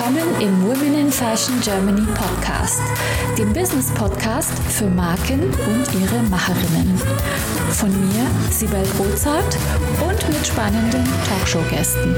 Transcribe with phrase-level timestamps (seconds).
[0.00, 2.80] willkommen im Women in Fashion Germany Podcast,
[3.36, 6.96] dem Business Podcast für Marken und ihre Macherinnen.
[7.68, 9.58] Von mir, Sibel Rozart
[10.00, 12.16] und mit spannenden Talkshow-Gästen.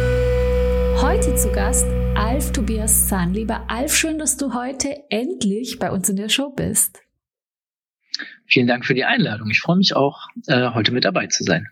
[1.03, 1.85] Heute zu Gast
[2.15, 3.35] Alf Tobias Zahn.
[3.35, 7.01] Lieber Alf, schön, dass du heute endlich bei uns in der Show bist.
[8.47, 9.51] Vielen Dank für die Einladung.
[9.51, 11.67] Ich freue mich auch, äh, heute mit dabei zu sein.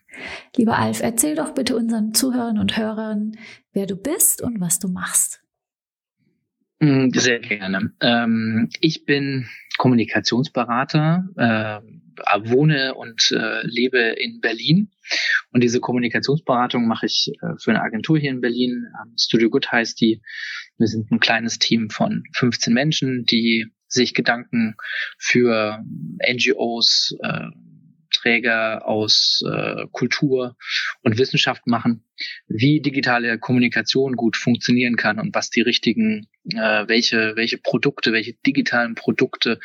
[0.56, 3.36] Lieber Alf, erzähl doch bitte unseren Zuhörern und Hörern,
[3.72, 5.40] wer du bist und was du machst.
[6.80, 7.93] Mm, sehr gerne.
[8.01, 11.80] Ähm, ich bin Kommunikationsberater, äh,
[12.51, 14.91] wohne und äh, lebe in Berlin.
[15.52, 18.87] Und diese Kommunikationsberatung mache ich äh, für eine Agentur hier in Berlin.
[19.02, 20.23] Ähm, Studio Good heißt die.
[20.79, 24.77] Wir sind ein kleines Team von 15 Menschen, die sich Gedanken
[25.19, 25.85] für
[26.27, 27.49] NGOs, äh,
[28.12, 30.57] Träger aus äh, Kultur
[31.02, 32.05] und Wissenschaft machen,
[32.49, 38.35] wie digitale Kommunikation gut funktionieren kann und was die richtigen, äh, welche, welche Produkte, welche
[38.46, 39.59] digitalen Produkte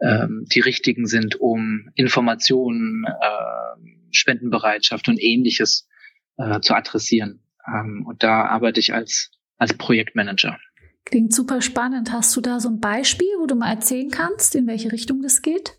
[0.00, 5.88] ähm, die richtigen sind, um Informationen, äh, Spendenbereitschaft und ähnliches
[6.36, 7.42] äh, zu adressieren.
[7.66, 10.58] Ähm, und da arbeite ich als, als Projektmanager.
[11.04, 12.12] Klingt super spannend.
[12.12, 15.40] Hast du da so ein Beispiel, wo du mal erzählen kannst, in welche Richtung das
[15.40, 15.78] geht?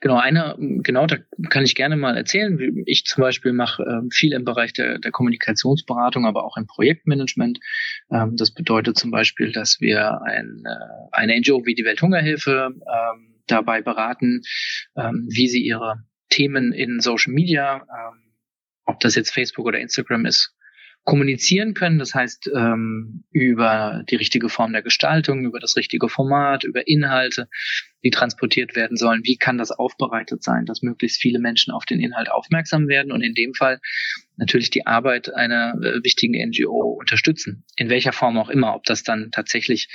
[0.00, 1.16] Genau, eine, genau, da
[1.48, 2.82] kann ich gerne mal erzählen.
[2.86, 7.58] Ich zum Beispiel mache ähm, viel im Bereich der, der Kommunikationsberatung, aber auch im Projektmanagement.
[8.10, 13.42] Ähm, das bedeutet zum Beispiel, dass wir ein, äh, eine NGO wie die Welthungerhilfe ähm,
[13.46, 14.42] dabei beraten,
[14.96, 18.34] ähm, wie sie ihre Themen in Social Media, ähm,
[18.84, 20.54] ob das jetzt Facebook oder Instagram ist,
[21.04, 21.98] kommunizieren können.
[21.98, 27.48] Das heißt, ähm, über die richtige Form der Gestaltung, über das richtige Format, über Inhalte,
[28.04, 29.22] die transportiert werden sollen.
[29.24, 33.22] Wie kann das aufbereitet sein, dass möglichst viele Menschen auf den Inhalt aufmerksam werden und
[33.22, 33.80] in dem Fall
[34.36, 37.64] natürlich die Arbeit einer äh, wichtigen NGO unterstützen.
[37.76, 39.88] In welcher Form auch immer, ob das dann tatsächlich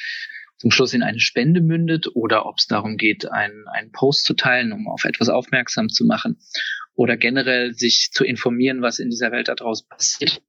[0.58, 4.34] zum Schluss in eine Spende mündet oder ob es darum geht, einen, einen Post zu
[4.34, 6.40] teilen, um auf etwas aufmerksam zu machen
[6.96, 10.42] oder generell sich zu informieren, was in dieser Welt da draußen passiert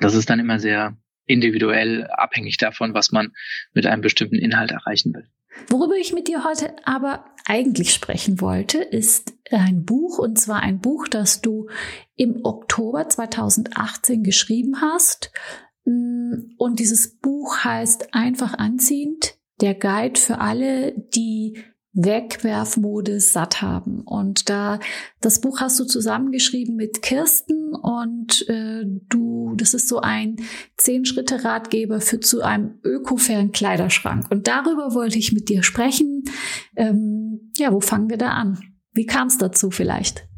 [0.00, 3.32] das ist dann immer sehr individuell abhängig davon, was man
[3.72, 5.28] mit einem bestimmten Inhalt erreichen will.
[5.68, 10.80] Worüber ich mit dir heute aber eigentlich sprechen wollte, ist ein Buch, und zwar ein
[10.80, 11.68] Buch, das du
[12.16, 15.32] im Oktober 2018 geschrieben hast.
[15.84, 21.58] Und dieses Buch heißt Einfach anziehend, der Guide für alle, die
[21.98, 24.02] Wegwerfmode satt haben.
[24.02, 24.78] Und da
[25.20, 30.36] das Buch hast du zusammengeschrieben mit Kirsten und äh, du, das ist so ein
[30.76, 34.30] zehn Schritte Ratgeber für zu einem ökofairen Kleiderschrank.
[34.30, 36.24] Und darüber wollte ich mit dir sprechen.
[36.76, 38.58] Ähm, ja, wo fangen wir da an?
[38.92, 40.28] Wie kam es dazu vielleicht?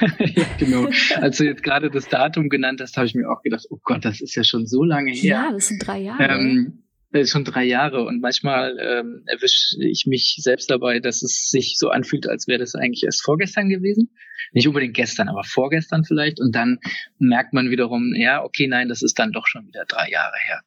[0.18, 0.88] ja, genau.
[1.16, 4.04] Als du jetzt gerade das Datum genannt hast, habe ich mir auch gedacht, oh Gott,
[4.04, 5.30] das ist ja schon so lange her.
[5.30, 6.22] Ja, das sind drei Jahre.
[6.24, 11.48] Ähm, ist schon drei Jahre und manchmal ähm, erwische ich mich selbst dabei, dass es
[11.48, 14.10] sich so anfühlt, als wäre das eigentlich erst vorgestern gewesen.
[14.52, 16.40] Nicht unbedingt gestern, aber vorgestern vielleicht.
[16.40, 16.78] Und dann
[17.18, 20.62] merkt man wiederum, ja, okay, nein, das ist dann doch schon wieder drei Jahre her.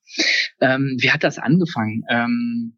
[0.62, 2.04] Ähm, wie hat das angefangen?
[2.10, 2.78] Ähm,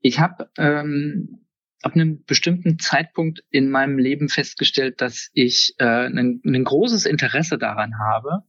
[0.00, 1.46] ich habe ähm,
[1.82, 7.58] ab einem bestimmten Zeitpunkt in meinem Leben festgestellt, dass ich äh, ein, ein großes Interesse
[7.58, 8.42] daran habe,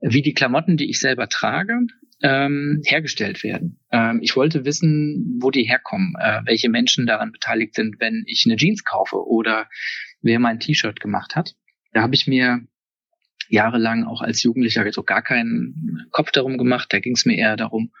[0.00, 1.78] wie die Klamotten, die ich selber trage,
[2.22, 3.80] ähm, hergestellt werden.
[3.92, 8.44] Ähm, ich wollte wissen, wo die herkommen, äh, welche Menschen daran beteiligt sind, wenn ich
[8.46, 9.68] eine Jeans kaufe oder
[10.20, 11.54] wer mein T-Shirt gemacht hat.
[11.92, 12.60] Da habe ich mir
[13.48, 16.92] jahrelang auch als Jugendlicher so gar keinen Kopf darum gemacht.
[16.92, 17.92] Da ging es mir eher darum,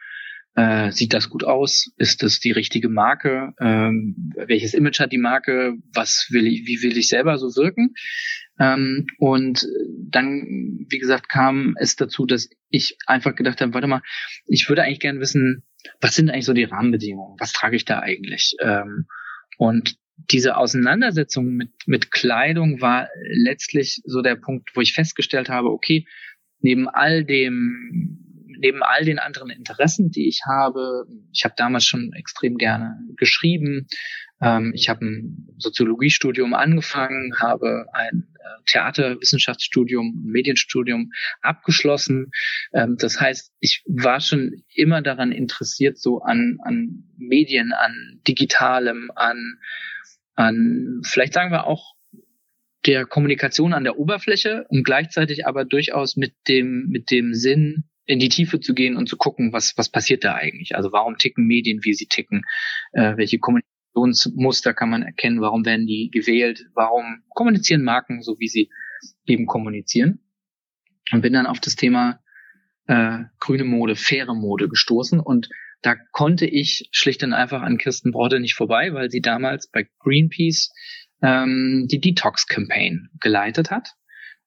[0.54, 1.92] äh, sieht das gut aus?
[1.96, 3.54] Ist das die richtige Marke?
[3.60, 5.74] Ähm, welches Image hat die Marke?
[5.94, 7.94] Was will ich, wie will ich selber so wirken?
[8.58, 9.66] Ähm, und
[10.10, 14.02] dann, wie gesagt, kam es dazu, dass ich einfach gedacht habe, warte mal,
[14.46, 15.64] ich würde eigentlich gerne wissen,
[16.00, 17.36] was sind eigentlich so die Rahmenbedingungen?
[17.38, 18.56] Was trage ich da eigentlich?
[18.60, 19.06] Ähm,
[19.58, 19.96] und
[20.30, 26.06] diese Auseinandersetzung mit, mit Kleidung war letztlich so der Punkt, wo ich festgestellt habe, okay,
[26.60, 28.24] neben all dem
[28.60, 33.86] neben all den anderen Interessen, die ich habe, ich habe damals schon extrem gerne geschrieben.
[34.40, 41.12] Ähm, ich habe ein Soziologiestudium angefangen, habe ein äh, Theaterwissenschaftsstudium, Medienstudium
[41.42, 42.30] abgeschlossen.
[42.72, 49.10] Ähm, das heißt, ich war schon immer daran interessiert, so an, an Medien, an Digitalem,
[49.14, 49.58] an,
[50.34, 51.94] an vielleicht sagen wir auch
[52.86, 58.18] der Kommunikation an der Oberfläche und gleichzeitig aber durchaus mit dem, mit dem Sinn, in
[58.18, 60.74] die Tiefe zu gehen und zu gucken, was, was passiert da eigentlich?
[60.74, 62.42] Also warum ticken Medien, wie sie ticken?
[62.92, 63.38] Äh, welche
[63.98, 65.40] Kommunikationsmuster kann man erkennen?
[65.40, 66.66] Warum werden die gewählt?
[66.74, 68.70] Warum kommunizieren Marken so, wie sie
[69.26, 70.20] eben kommunizieren?
[71.12, 72.20] Und bin dann auf das Thema
[72.86, 75.48] äh, grüne Mode, faire Mode gestoßen und
[75.80, 79.88] da konnte ich schlicht und einfach an Kirsten Brodde nicht vorbei, weil sie damals bei
[80.00, 80.72] Greenpeace
[81.22, 83.90] ähm, die Detox Campaign geleitet hat.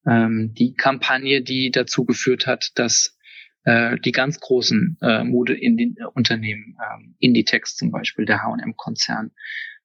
[0.06, 3.18] Ähm, die Kampagne, die dazu geführt hat, dass
[3.64, 9.32] äh, die ganz großen äh, Modeunternehmen, äh, Inditex zum Beispiel, der H&M-Konzern,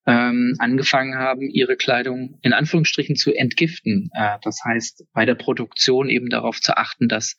[0.06, 4.10] ähm, angefangen haben, ihre Kleidung in Anführungsstrichen zu entgiften.
[4.12, 7.36] Äh, das heißt, bei der Produktion eben darauf zu achten, dass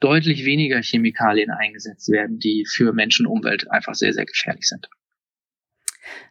[0.00, 4.88] deutlich weniger Chemikalien eingesetzt werden, die für Menschen und Umwelt einfach sehr, sehr gefährlich sind.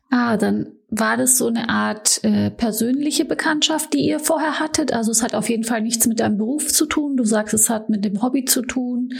[0.09, 4.93] Ah, dann war das so eine Art äh, persönliche Bekanntschaft, die ihr vorher hattet.
[4.93, 7.17] Also es hat auf jeden Fall nichts mit deinem Beruf zu tun.
[7.17, 9.13] Du sagst, es hat mit dem Hobby zu tun,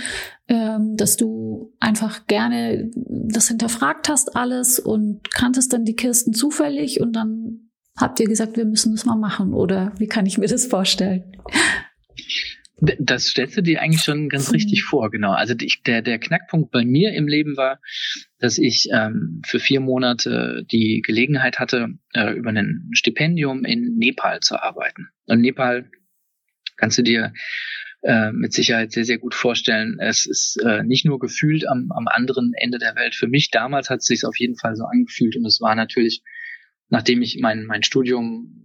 [0.47, 7.01] ähm, dass du einfach gerne das hinterfragt hast alles und kanntest dann die Kirsten zufällig
[7.01, 9.53] und dann habt ihr gesagt, wir müssen das mal machen.
[9.53, 11.23] Oder wie kann ich mir das vorstellen?
[12.77, 14.88] Das stellst du dir eigentlich schon ganz richtig mhm.
[14.88, 15.31] vor, genau.
[15.31, 17.80] Also ich, der, der Knackpunkt bei mir im Leben war,
[18.39, 24.42] dass ich ähm, für vier Monate die Gelegenheit hatte, äh, über ein Stipendium in Nepal
[24.42, 25.07] zu arbeiten.
[25.25, 25.89] Und Nepal
[26.75, 27.31] kannst du dir
[28.04, 29.98] äh, mit Sicherheit sehr, sehr gut vorstellen.
[30.00, 33.16] Es ist äh, nicht nur gefühlt am, am anderen Ende der Welt.
[33.16, 35.38] Für mich damals hat es sich auf jeden Fall so angefühlt.
[35.38, 36.24] Und es war natürlich,
[36.89, 38.64] nachdem ich mein, mein Studium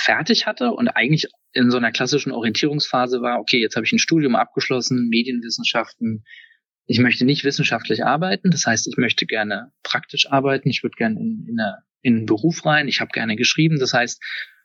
[0.00, 3.98] fertig hatte und eigentlich in so einer klassischen Orientierungsphase war, okay, jetzt habe ich ein
[3.98, 6.24] Studium abgeschlossen, Medienwissenschaften.
[6.86, 11.20] Ich möchte nicht wissenschaftlich arbeiten, das heißt, ich möchte gerne praktisch arbeiten, ich würde gerne
[11.20, 14.20] in, in, eine, in einen Beruf rein, ich habe gerne geschrieben, das heißt,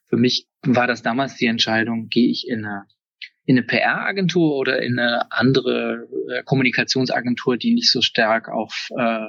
[0.08, 2.86] für mich war das damals die Entscheidung, gehe ich in eine,
[3.46, 9.28] in eine PR-Agentur oder in eine andere äh, Kommunikationsagentur, die nicht so stark auf äh,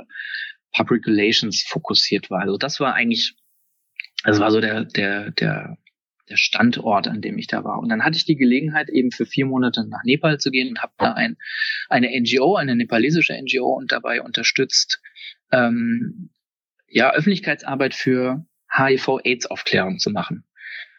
[0.75, 2.43] Public Relations fokussiert war.
[2.43, 3.35] Also das war eigentlich,
[4.25, 5.79] das war so der, der, der
[6.28, 7.78] der Standort, an dem ich da war.
[7.78, 10.82] Und dann hatte ich die Gelegenheit, eben für vier Monate nach Nepal zu gehen und
[10.82, 11.37] habe da ein,
[11.88, 15.00] eine NGO, eine nepalesische NGO und dabei unterstützt,
[15.52, 16.31] ähm,
[16.88, 20.44] ja, Öffentlichkeitsarbeit für HIV-Aids-Aufklärung zu machen.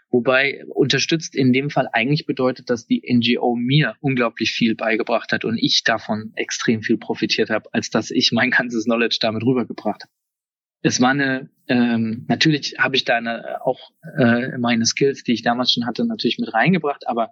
[0.09, 5.43] Wobei unterstützt in dem Fall eigentlich bedeutet, dass die NGO mir unglaublich viel beigebracht hat
[5.43, 10.03] und ich davon extrem viel profitiert habe, als dass ich mein ganzes Knowledge damit rübergebracht
[10.03, 10.11] habe
[10.81, 15.41] es war eine, ähm, natürlich habe ich da eine, auch äh, meine Skills, die ich
[15.41, 17.31] damals schon hatte, natürlich mit reingebracht, aber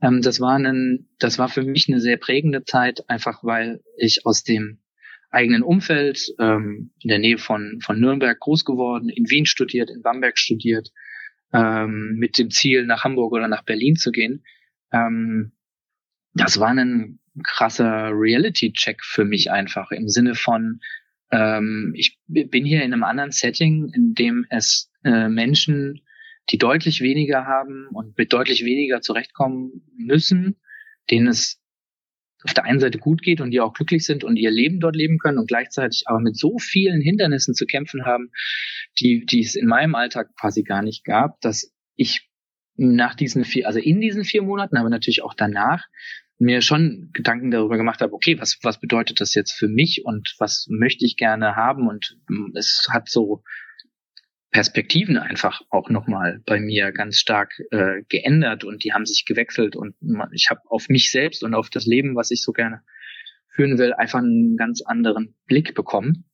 [0.00, 4.24] ähm, das war ein, das war für mich eine sehr prägende Zeit, einfach weil ich
[4.26, 4.78] aus dem
[5.30, 10.02] eigenen Umfeld ähm, in der Nähe von von Nürnberg groß geworden, in Wien studiert, in
[10.02, 10.90] Bamberg studiert,
[11.52, 14.44] ähm, mit dem Ziel nach Hamburg oder nach Berlin zu gehen.
[14.92, 15.52] Ähm,
[16.34, 20.80] das war ein krasser Reality-Check für mich einfach im Sinne von
[21.34, 26.02] ähm, ich bin hier in einem anderen Setting, in dem es äh, Menschen,
[26.50, 30.56] die deutlich weniger haben und mit deutlich weniger zurechtkommen müssen,
[31.10, 31.60] denen es
[32.44, 34.94] auf der einen Seite gut geht und die auch glücklich sind und ihr Leben dort
[34.94, 38.30] leben können und gleichzeitig aber mit so vielen Hindernissen zu kämpfen haben,
[39.00, 42.28] die, die es in meinem Alltag quasi gar nicht gab, dass ich
[42.76, 45.86] nach diesen vier, also in diesen vier Monaten, aber natürlich auch danach,
[46.44, 50.34] mir schon Gedanken darüber gemacht habe, okay, was, was bedeutet das jetzt für mich und
[50.38, 51.88] was möchte ich gerne haben?
[51.88, 53.42] Und mm, es hat so
[54.50, 59.74] Perspektiven einfach auch nochmal bei mir ganz stark äh, geändert und die haben sich gewechselt
[59.74, 59.96] und
[60.32, 62.82] ich habe auf mich selbst und auf das Leben, was ich so gerne
[63.48, 66.26] führen will, einfach einen ganz anderen Blick bekommen.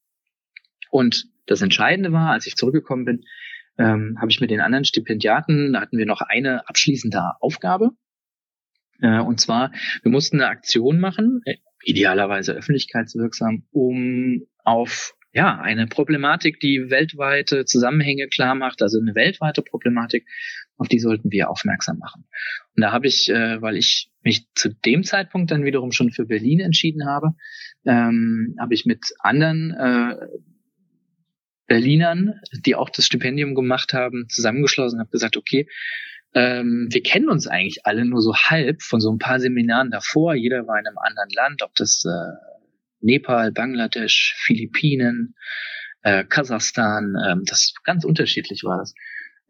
[0.91, 3.25] Und das Entscheidende war, als ich zurückgekommen bin,
[3.79, 7.93] ähm, habe ich mit den anderen Stipendiaten, da hatten wir noch eine abschließende Aufgabe
[9.03, 16.59] und zwar, wir mussten eine Aktion machen, äh, idealerweise öffentlichkeitswirksam, um auf ja, eine Problematik,
[16.59, 20.27] die weltweite Zusammenhänge klar macht, also eine weltweite Problematik,
[20.77, 22.25] auf die sollten wir aufmerksam machen.
[22.75, 26.27] Und da habe ich, äh, weil ich mich zu dem Zeitpunkt dann wiederum schon für
[26.27, 27.35] Berlin entschieden habe,
[27.87, 30.17] ähm, habe ich mit anderen äh,
[31.67, 35.69] Berlinern, die auch das Stipendium gemacht haben, zusammengeschlossen und habe gesagt, okay,
[36.35, 40.35] ähm, wir kennen uns eigentlich alle nur so halb von so ein paar Seminaren davor.
[40.35, 42.51] Jeder war in einem anderen Land, ob das äh,
[43.01, 45.35] Nepal, Bangladesch, Philippinen,
[46.03, 48.95] äh, Kasachstan, ähm, das ganz unterschiedlich war das.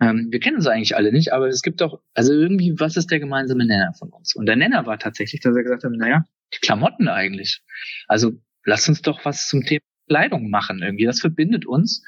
[0.00, 3.10] Ähm, wir kennen uns eigentlich alle nicht, aber es gibt doch, also irgendwie, was ist
[3.10, 4.34] der gemeinsame Nenner von uns?
[4.34, 7.62] Und der Nenner war tatsächlich, dass er gesagt hat, naja, die Klamotten eigentlich.
[8.08, 8.32] Also
[8.64, 11.04] lasst uns doch was zum Thema Kleidung machen irgendwie.
[11.04, 12.02] Das verbindet uns.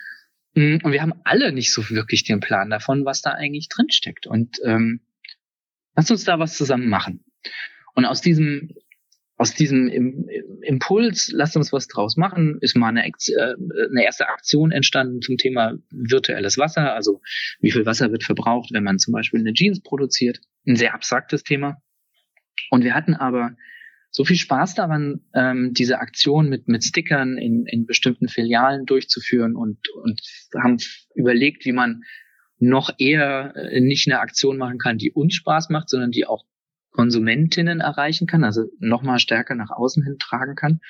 [0.54, 4.26] Mm, und wir haben alle nicht so wirklich den Plan davon, was da eigentlich drinsteckt.
[4.26, 5.00] Und ähm,
[5.96, 7.24] lass uns da was zusammen machen.
[7.94, 8.74] Und aus diesem
[9.42, 9.88] aus diesem
[10.62, 13.10] Impuls, lasst uns was draus machen, ist mal eine, äh,
[13.90, 16.94] eine, erste Aktion entstanden zum Thema virtuelles Wasser.
[16.94, 17.20] Also
[17.60, 20.40] wie viel Wasser wird verbraucht, wenn man zum Beispiel eine Jeans produziert.
[20.64, 21.82] Ein sehr abstraktes Thema.
[22.70, 23.56] Und wir hatten aber
[24.12, 29.56] so viel Spaß daran, ähm, diese Aktion mit, mit Stickern in, in bestimmten Filialen durchzuführen
[29.56, 30.20] und, und
[30.62, 30.76] haben
[31.14, 32.02] überlegt, wie man
[32.58, 36.44] noch eher äh, nicht eine Aktion machen kann, die uns Spaß macht, sondern die auch
[36.90, 40.80] Konsumentinnen erreichen kann, also nochmal stärker nach außen hin tragen kann.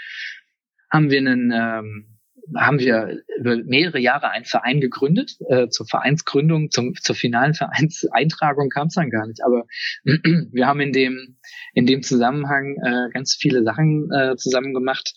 [0.90, 2.11] Haben wir einen ähm,
[2.56, 5.36] haben wir über mehrere Jahre einen Verein gegründet.
[5.48, 9.42] Äh, zur Vereinsgründung, zum, zur finalen Vereinseintragung kam es dann gar nicht.
[9.44, 9.64] Aber
[10.04, 11.36] wir haben in dem,
[11.74, 15.14] in dem Zusammenhang äh, ganz viele Sachen äh, zusammen gemacht,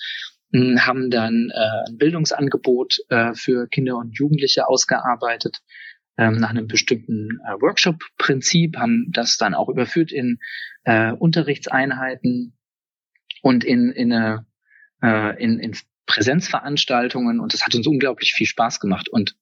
[0.53, 5.62] hm, haben dann äh, ein Bildungsangebot äh, für Kinder und Jugendliche ausgearbeitet
[6.17, 10.39] ähm, nach einem bestimmten äh, Workshop-Prinzip, haben das dann auch überführt in
[10.84, 12.58] äh, Unterrichtseinheiten
[13.41, 14.46] und in, in, eine,
[15.01, 19.09] äh, in, in Präsenzveranstaltungen und das hat uns unglaublich viel Spaß gemacht.
[19.09, 19.35] Und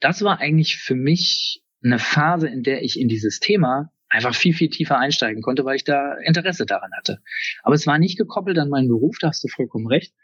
[0.00, 4.54] das war eigentlich für mich eine Phase, in der ich in dieses Thema einfach viel,
[4.54, 7.20] viel tiefer einsteigen konnte, weil ich da Interesse daran hatte.
[7.62, 10.14] Aber es war nicht gekoppelt an meinen Beruf, da hast du vollkommen recht.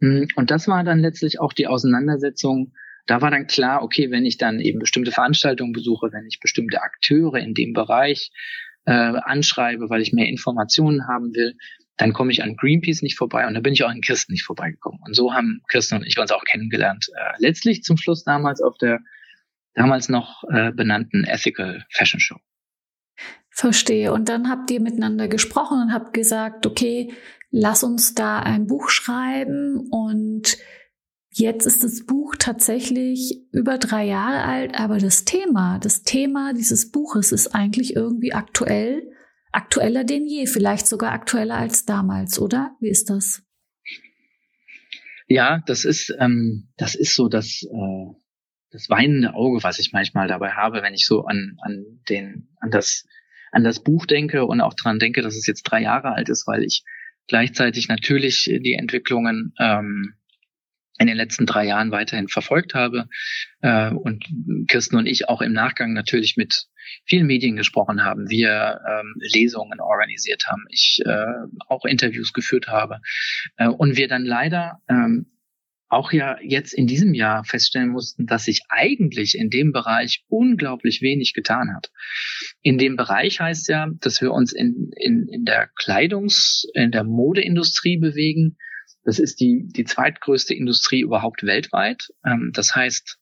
[0.00, 2.74] Hm, und das war dann letztlich auch die Auseinandersetzung.
[3.06, 6.82] Da war dann klar, okay, wenn ich dann eben bestimmte Veranstaltungen besuche, wenn ich bestimmte
[6.82, 8.30] Akteure in dem Bereich
[8.84, 11.56] äh, anschreibe, weil ich mehr Informationen haben will,
[12.02, 14.42] dann komme ich an Greenpeace nicht vorbei und dann bin ich auch an Kirsten nicht
[14.42, 14.98] vorbeigekommen.
[15.06, 17.06] Und so haben Kirsten und ich uns auch kennengelernt.
[17.14, 18.98] Äh, letztlich zum Schluss damals auf der
[19.74, 22.36] damals noch äh, benannten Ethical Fashion Show.
[23.50, 24.12] Verstehe.
[24.12, 27.12] Und dann habt ihr miteinander gesprochen und habt gesagt, okay,
[27.52, 29.88] lass uns da ein Buch schreiben.
[29.88, 30.58] Und
[31.30, 36.90] jetzt ist das Buch tatsächlich über drei Jahre alt, aber das Thema, das Thema dieses
[36.90, 39.08] Buches ist eigentlich irgendwie aktuell
[39.52, 42.76] aktueller denn je, vielleicht sogar aktueller als damals, oder?
[42.80, 43.42] Wie ist das?
[45.28, 48.14] Ja, das ist, ähm, das ist so das, äh,
[48.70, 52.70] das weinende Auge, was ich manchmal dabei habe, wenn ich so an, an den, an
[52.70, 53.06] das,
[53.50, 56.46] an das Buch denke und auch dran denke, dass es jetzt drei Jahre alt ist,
[56.46, 56.84] weil ich
[57.28, 60.14] gleichzeitig natürlich die Entwicklungen ähm,
[61.02, 63.08] in den letzten drei Jahren weiterhin verfolgt habe
[63.60, 64.24] äh, und
[64.68, 66.66] Kirsten und ich auch im Nachgang natürlich mit
[67.04, 71.26] vielen Medien gesprochen haben, wir ähm, Lesungen organisiert haben, ich äh,
[71.68, 73.00] auch Interviews geführt habe
[73.56, 75.26] äh, und wir dann leider ähm,
[75.88, 81.02] auch ja jetzt in diesem Jahr feststellen mussten, dass sich eigentlich in dem Bereich unglaublich
[81.02, 81.90] wenig getan hat.
[82.62, 87.04] In dem Bereich heißt ja, dass wir uns in, in, in der Kleidungs-, in der
[87.04, 88.56] Modeindustrie bewegen,
[89.04, 92.08] das ist die, die zweitgrößte Industrie überhaupt weltweit.
[92.24, 93.18] Ähm, das heißt,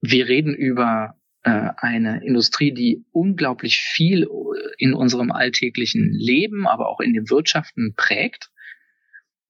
[0.00, 4.26] wir reden über äh, eine Industrie, die unglaublich viel
[4.78, 8.50] in unserem alltäglichen Leben, aber auch in den Wirtschaften prägt,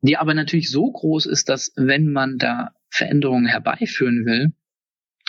[0.01, 4.53] die aber natürlich so groß ist, dass wenn man da Veränderungen herbeiführen will,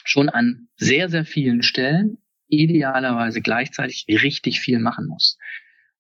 [0.04, 2.18] schon an sehr, sehr vielen Stellen
[2.48, 5.38] idealerweise gleichzeitig richtig viel machen muss.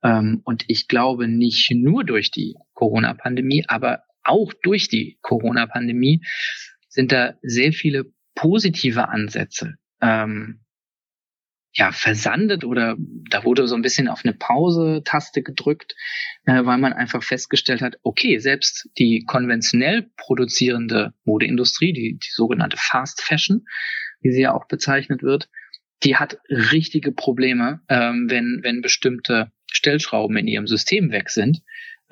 [0.04, 6.22] Ähm, und ich glaube nicht nur durch die Corona-Pandemie, aber auch durch die Corona-Pandemie
[6.88, 8.06] sind da sehr viele
[8.36, 10.62] positive Ansätze ähm,
[11.74, 12.96] ja versandet oder
[13.30, 15.96] da wurde so ein bisschen auf eine Pause-Taste gedrückt,
[16.46, 22.78] äh, weil man einfach festgestellt hat, okay, selbst die konventionell produzierende Modeindustrie, die, die sogenannte
[22.78, 23.66] Fast Fashion,
[24.22, 25.50] wie sie ja auch bezeichnet wird,
[26.04, 31.62] die hat richtige Probleme, ähm, wenn, wenn bestimmte Stellschrauben in ihrem System weg sind.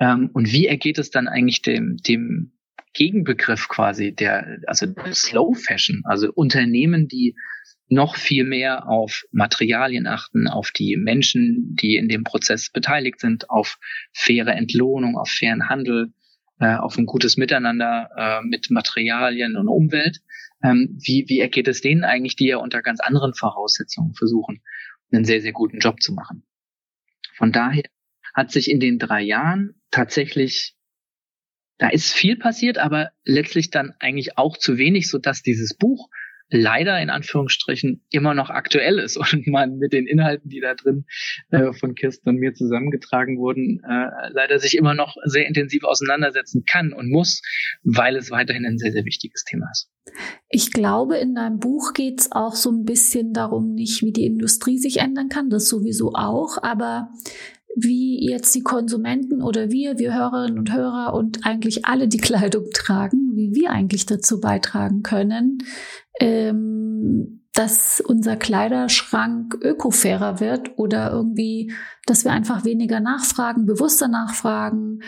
[0.00, 2.52] Ähm, und wie ergeht es dann eigentlich dem, dem
[2.94, 7.34] Gegenbegriff quasi der, also Slow Fashion, also Unternehmen, die
[7.88, 13.50] noch viel mehr auf Materialien achten, auf die Menschen, die in dem Prozess beteiligt sind,
[13.50, 13.78] auf
[14.12, 16.12] faire Entlohnung, auf fairen Handel,
[16.60, 20.20] äh, auf ein gutes Miteinander äh, mit Materialien und Umwelt.
[20.62, 24.62] Ähm, wie, wie ergeht es denen eigentlich, die ja unter ganz anderen Voraussetzungen versuchen,
[25.12, 26.44] einen sehr, sehr guten Job zu machen?
[27.34, 27.82] Von daher
[28.34, 30.74] hat sich in den drei Jahren tatsächlich,
[31.78, 36.08] da ist viel passiert, aber letztlich dann eigentlich auch zu wenig, so dass dieses Buch
[36.50, 41.04] leider in Anführungsstrichen immer noch aktuell ist und man mit den Inhalten, die da drin
[41.50, 46.64] äh, von Kirsten und mir zusammengetragen wurden, äh, leider sich immer noch sehr intensiv auseinandersetzen
[46.64, 47.42] kann und muss,
[47.82, 49.90] weil es weiterhin ein sehr, sehr wichtiges Thema ist.
[50.48, 54.26] Ich glaube, in deinem Buch geht es auch so ein bisschen darum, nicht wie die
[54.26, 57.08] Industrie sich ändern kann, das sowieso auch, aber
[57.76, 62.66] wie jetzt die Konsumenten oder wir, wir Hörerinnen und Hörer und eigentlich alle die Kleidung
[62.72, 65.58] tragen, wie wir eigentlich dazu beitragen können,
[66.20, 71.72] ähm, dass unser Kleiderschrank ökofairer wird oder irgendwie,
[72.06, 75.00] dass wir einfach weniger nachfragen, bewusster nachfragen,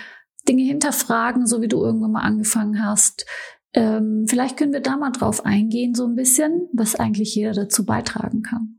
[0.48, 3.26] Dinge hinterfragen, so wie du irgendwann mal angefangen hast.
[3.74, 7.84] Ähm, vielleicht können wir da mal drauf eingehen, so ein bisschen, was eigentlich jeder dazu
[7.84, 8.76] beitragen kann.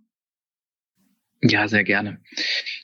[1.41, 2.19] Ja, sehr gerne.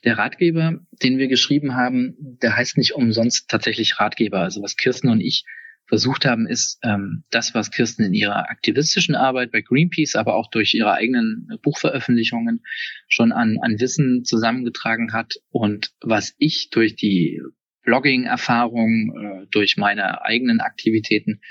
[0.04, 4.40] Der Ratgeber, den wir geschrieben haben, der heißt nicht umsonst tatsächlich Ratgeber.
[4.40, 5.46] Also was Kirsten und ich
[5.88, 10.50] versucht haben, ist ähm, das, was Kirsten in ihrer aktivistischen Arbeit bei Greenpeace, aber auch
[10.50, 12.64] durch ihre eigenen Buchveröffentlichungen
[13.08, 17.42] schon an, an Wissen zusammengetragen hat und was ich durch die
[17.84, 21.42] Blogging-Erfahrung, äh, durch meine eigenen Aktivitäten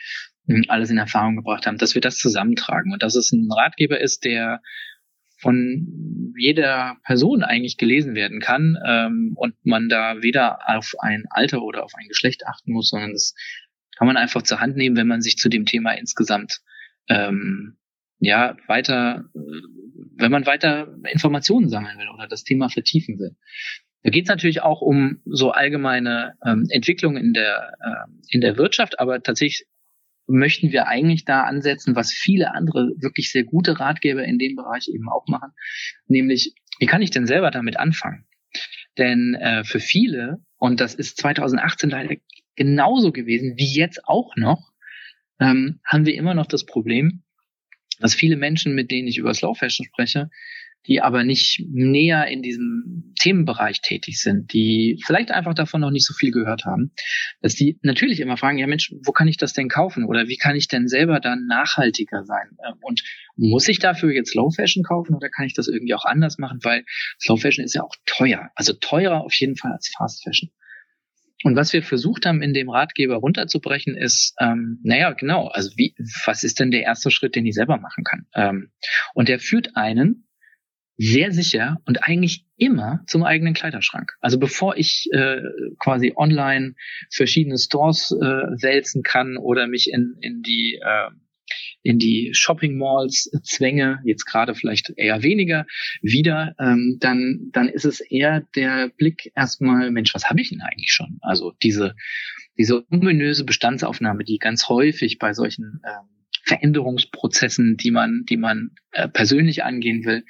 [0.49, 4.01] äh, alles in Erfahrung gebracht haben, dass wir das zusammentragen und dass es ein Ratgeber
[4.01, 4.61] ist, der
[5.43, 11.63] von jeder Person eigentlich gelesen werden kann ähm, und man da weder auf ein Alter
[11.63, 13.35] oder auf ein Geschlecht achten muss, sondern das
[13.97, 16.61] kann man einfach zur Hand nehmen, wenn man sich zu dem Thema insgesamt
[17.09, 17.77] ähm,
[18.21, 23.37] ja weiter, wenn man weiter Informationen sammeln will oder das Thema vertiefen will.
[24.05, 28.57] Da geht es natürlich auch um so allgemeine ähm, Entwicklungen in der äh, in der
[28.57, 29.67] Wirtschaft, aber tatsächlich
[30.33, 34.89] möchten wir eigentlich da ansetzen, was viele andere wirklich sehr gute Ratgeber in dem Bereich
[34.89, 35.51] eben auch machen,
[36.07, 38.27] nämlich wie kann ich denn selber damit anfangen?
[38.99, 42.17] Denn äh, für viele, und das ist 2018 leider
[42.57, 44.73] genauso gewesen wie jetzt auch noch,
[45.41, 47.23] ähm, haben wir immer noch das Problem,
[48.01, 50.31] dass viele Menschen, mit denen ich über Slow Fashion spreche,
[50.87, 56.07] die aber nicht näher in diesem Themenbereich tätig sind, die vielleicht einfach davon noch nicht
[56.07, 56.93] so viel gehört haben,
[57.41, 60.37] dass die natürlich immer fragen, ja Mensch, wo kann ich das denn kaufen oder wie
[60.37, 62.57] kann ich denn selber dann nachhaltiger sein?
[62.67, 63.03] Ähm, und
[63.37, 66.59] muss ich dafür jetzt Slow Fashion kaufen oder kann ich das irgendwie auch anders machen?
[66.63, 66.85] Weil
[67.21, 70.51] Slow Fashion ist ja auch teuer, also teurer auf jeden Fall als Fast Fashion.
[71.45, 75.95] Und was wir versucht haben, in dem Ratgeber runterzubrechen, ist, ähm, naja, genau, also wie,
[76.25, 78.27] was ist denn der erste Schritt, den ich selber machen kann?
[78.35, 78.71] Ähm,
[79.15, 80.29] und der führt einen
[80.97, 84.13] sehr sicher und eigentlich immer zum eigenen Kleiderschrank.
[84.21, 85.41] Also bevor ich äh,
[85.79, 86.75] quasi online
[87.11, 91.11] verschiedene Stores äh, wälzen kann oder mich in, in die äh,
[91.83, 95.67] in die Shopping Malls zwänge, jetzt gerade vielleicht eher weniger
[96.01, 100.61] wieder, ähm, dann, dann ist es eher der Blick erstmal, Mensch, was habe ich denn
[100.61, 101.19] eigentlich schon?
[101.21, 101.95] Also diese,
[102.57, 109.09] diese ominöse Bestandsaufnahme, die ganz häufig bei solchen ähm, Veränderungsprozessen, die man, die man äh,
[109.09, 110.25] persönlich angehen will,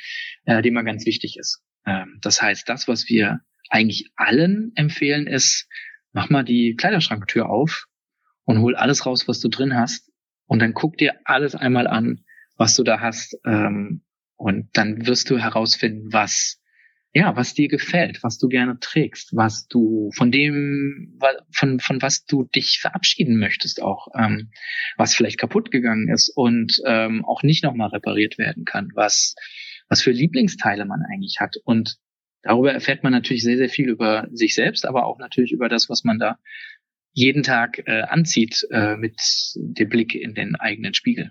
[0.45, 1.63] äh, die man ganz wichtig ist.
[1.87, 5.69] Ähm, das heißt, das, was wir eigentlich allen empfehlen, ist,
[6.13, 7.87] mach mal die Kleiderschranktür auf
[8.45, 10.11] und hol alles raus, was du drin hast
[10.47, 12.25] und dann guck dir alles einmal an,
[12.57, 13.37] was du da hast.
[13.47, 14.03] Ähm,
[14.37, 16.61] und dann wirst du herausfinden, was,
[17.15, 21.19] ja, was dir gefällt, was du gerne trägst, was du von dem,
[21.51, 24.51] von, von was du dich verabschieden möchtest auch, ähm,
[24.97, 29.35] was vielleicht kaputt gegangen ist und ähm, auch nicht nochmal repariert werden kann, was,
[29.89, 31.57] was für Lieblingsteile man eigentlich hat.
[31.65, 31.99] Und
[32.43, 35.91] darüber erfährt man natürlich sehr, sehr viel über sich selbst, aber auch natürlich über das,
[35.91, 36.39] was man da
[37.13, 39.21] jeden Tag äh, anzieht äh, mit
[39.55, 41.31] dem Blick in den eigenen Spiegel.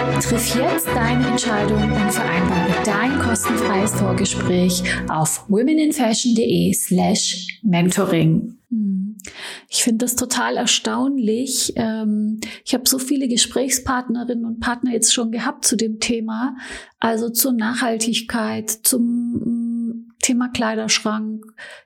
[0.21, 8.59] Triff jetzt deine Entscheidung und vereinbare dein kostenfreies Vorgespräch auf womeninfashion.de slash mentoring.
[8.69, 9.17] Hm.
[9.67, 11.73] Ich finde das total erstaunlich.
[11.75, 16.55] Ähm, ich habe so viele Gesprächspartnerinnen und Partner jetzt schon gehabt zu dem Thema,
[16.99, 21.43] also zur Nachhaltigkeit, zum mm, Thema Kleiderschrank,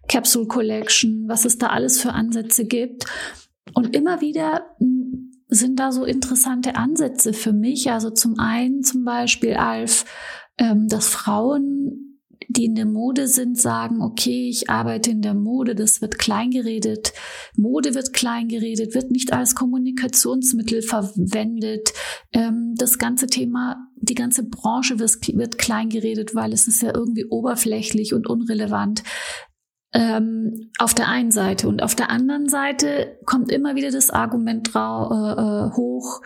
[0.09, 3.05] Capsule Collection, was es da alles für Ansätze gibt.
[3.73, 7.91] Und immer wieder mm, sind da so interessante Ansätze für mich.
[7.91, 10.05] Also zum einen zum Beispiel, Alf,
[10.57, 12.05] ähm, dass Frauen
[12.49, 17.13] die in der Mode sind, sagen, okay, ich arbeite in der Mode, das wird kleingeredet.
[17.55, 21.93] Mode wird kleingeredet, wird nicht als Kommunikationsmittel verwendet.
[22.33, 27.25] Ähm, das ganze Thema, die ganze Branche wird, wird kleingeredet, weil es ist ja irgendwie
[27.25, 29.03] oberflächlich und unrelevant.
[29.95, 31.67] Ähm, auf der einen Seite.
[31.69, 36.21] Und auf der anderen Seite kommt immer wieder das Argument äh, äh, hoch,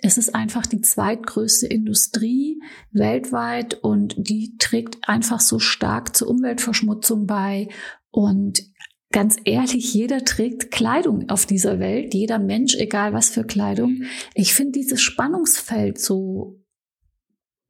[0.00, 2.60] es ist einfach die zweitgrößte Industrie
[2.92, 7.68] weltweit und die trägt einfach so stark zur Umweltverschmutzung bei.
[8.10, 8.62] Und
[9.10, 14.04] ganz ehrlich, jeder trägt Kleidung auf dieser Welt, jeder Mensch, egal was für Kleidung.
[14.34, 16.60] Ich finde dieses Spannungsfeld so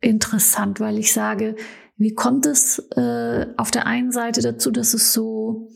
[0.03, 1.57] interessant, weil ich sage,
[1.99, 5.69] wie kommt es äh, auf der einen Seite dazu, dass es so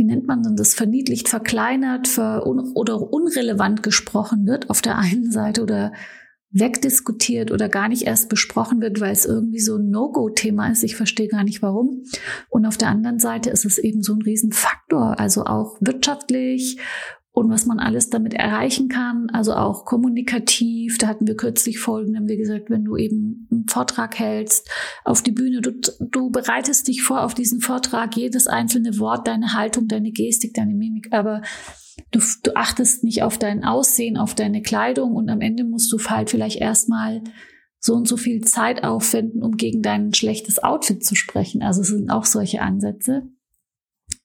[0.00, 4.96] wie nennt man denn das, verniedlicht, verkleinert ver un oder unrelevant gesprochen wird auf der
[4.96, 5.92] einen Seite oder
[6.52, 10.84] wegdiskutiert oder gar nicht erst besprochen wird, weil es irgendwie so ein No-Go-Thema ist.
[10.84, 12.02] Ich verstehe gar nicht warum.
[12.48, 16.78] Und auf der anderen Seite ist es eben so ein Riesenfaktor, also auch wirtschaftlich
[17.40, 20.98] und was man alles damit erreichen kann, also auch kommunikativ.
[20.98, 24.70] Da hatten wir kürzlich Folgen, haben wir gesagt, wenn du eben einen Vortrag hältst
[25.04, 29.54] auf die Bühne, du, du bereitest dich vor auf diesen Vortrag, jedes einzelne Wort, deine
[29.54, 31.42] Haltung, deine Gestik, deine Mimik, aber
[32.10, 35.98] du, du achtest nicht auf dein Aussehen, auf deine Kleidung und am Ende musst du
[35.98, 37.22] halt vielleicht erstmal
[37.78, 41.62] so und so viel Zeit aufwenden, um gegen dein schlechtes Outfit zu sprechen.
[41.62, 43.22] Also es sind auch solche Ansätze.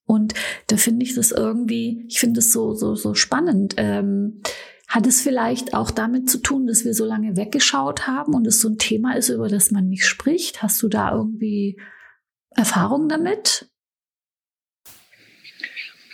[0.06, 0.34] Und
[0.68, 3.76] da finde ich das irgendwie, ich finde es so, so, so spannend.
[3.78, 4.42] Ähm,
[4.88, 8.62] hat es vielleicht auch damit zu tun, dass wir so lange weggeschaut haben und es
[8.62, 10.62] so ein Thema ist, über das man nicht spricht?
[10.62, 11.80] Hast du da irgendwie
[12.52, 13.68] Erfahrung damit?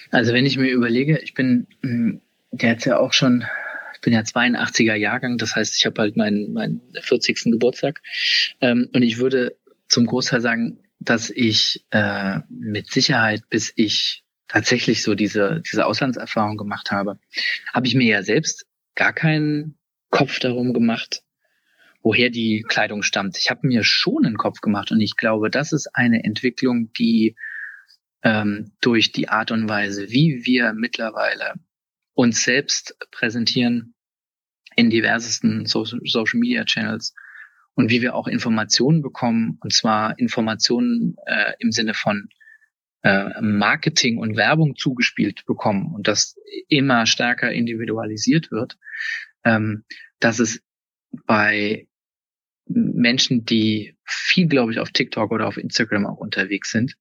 [0.10, 3.46] Also wenn ich mir überlege, ich bin hm, jetzt ja auch schon,
[3.94, 7.44] ich bin ja 82er Jahrgang, das heißt, ich habe halt meinen, meinen 40.
[7.46, 8.02] Geburtstag
[8.62, 9.56] ähm, und ich würde
[9.88, 16.58] zum Großteil sagen, dass ich äh, mit Sicherheit, bis ich tatsächlich so diese, diese Auslandserfahrung
[16.58, 17.20] gemacht habe,
[17.74, 19.80] habe ich mir ja selbst gar keinen
[20.12, 21.24] Kopf darum gemacht,
[22.04, 23.38] woher die Kleidung stammt.
[23.38, 27.36] Ich habe mir schon einen Kopf gemacht und ich glaube, das ist eine Entwicklung, die
[28.22, 31.56] ähm, durch die Art und Weise, wie wir mittlerweile
[32.14, 33.96] uns selbst präsentieren
[34.76, 37.16] in diversesten Social, Social Media Channels,
[37.76, 42.30] und wie wir auch Informationen bekommen, und zwar Informationen äh, im Sinne von
[43.04, 46.36] äh, Marketing und Werbung zugespielt bekommen und das
[46.68, 48.78] immer stärker individualisiert wird,
[49.44, 49.86] ähm,
[50.20, 50.62] dass es
[51.26, 51.88] bei
[52.68, 56.96] Menschen, die viel, glaube ich, auf TikTok oder auf Instagram auch unterwegs sind,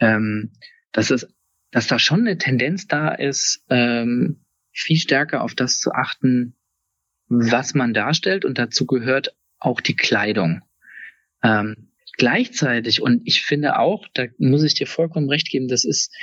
[0.00, 0.52] ähm,
[0.92, 1.28] dass es,
[1.70, 6.56] dass da schon eine Tendenz da ist, ähm, viel stärker auf das zu achten,
[7.28, 8.44] was man darstellt.
[8.44, 10.62] Und dazu gehört auch die Kleidung.
[11.42, 16.14] Ähm, gleichzeitig, und ich finde auch, da muss ich dir vollkommen recht geben, das ist,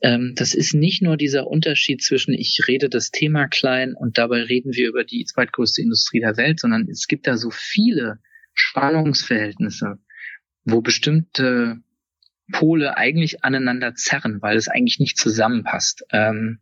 [0.00, 4.42] ähm, das ist nicht nur dieser Unterschied zwischen, ich rede das Thema klein und dabei
[4.42, 8.18] reden wir über die zweitgrößte Industrie der Welt, sondern es gibt da so viele
[8.54, 9.98] Spannungsverhältnisse,
[10.64, 11.78] wo bestimmte
[12.52, 16.04] Pole eigentlich aneinander zerren, weil es eigentlich nicht zusammenpasst.
[16.10, 16.60] Ähm,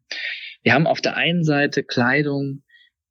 [0.63, 2.63] wir haben auf der einen Seite Kleidung,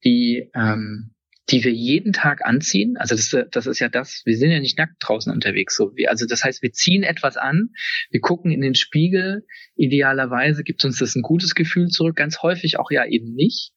[0.03, 1.11] die ähm,
[1.49, 2.95] die wir jeden Tag anziehen.
[2.97, 5.75] Also das, das ist ja das, wir sind ja nicht nackt draußen unterwegs.
[5.75, 7.69] So wie, also das heißt, wir ziehen etwas an,
[8.11, 9.45] wir gucken in den Spiegel.
[9.75, 13.71] Idealerweise gibt uns das ein gutes Gefühl zurück, ganz häufig auch ja eben nicht.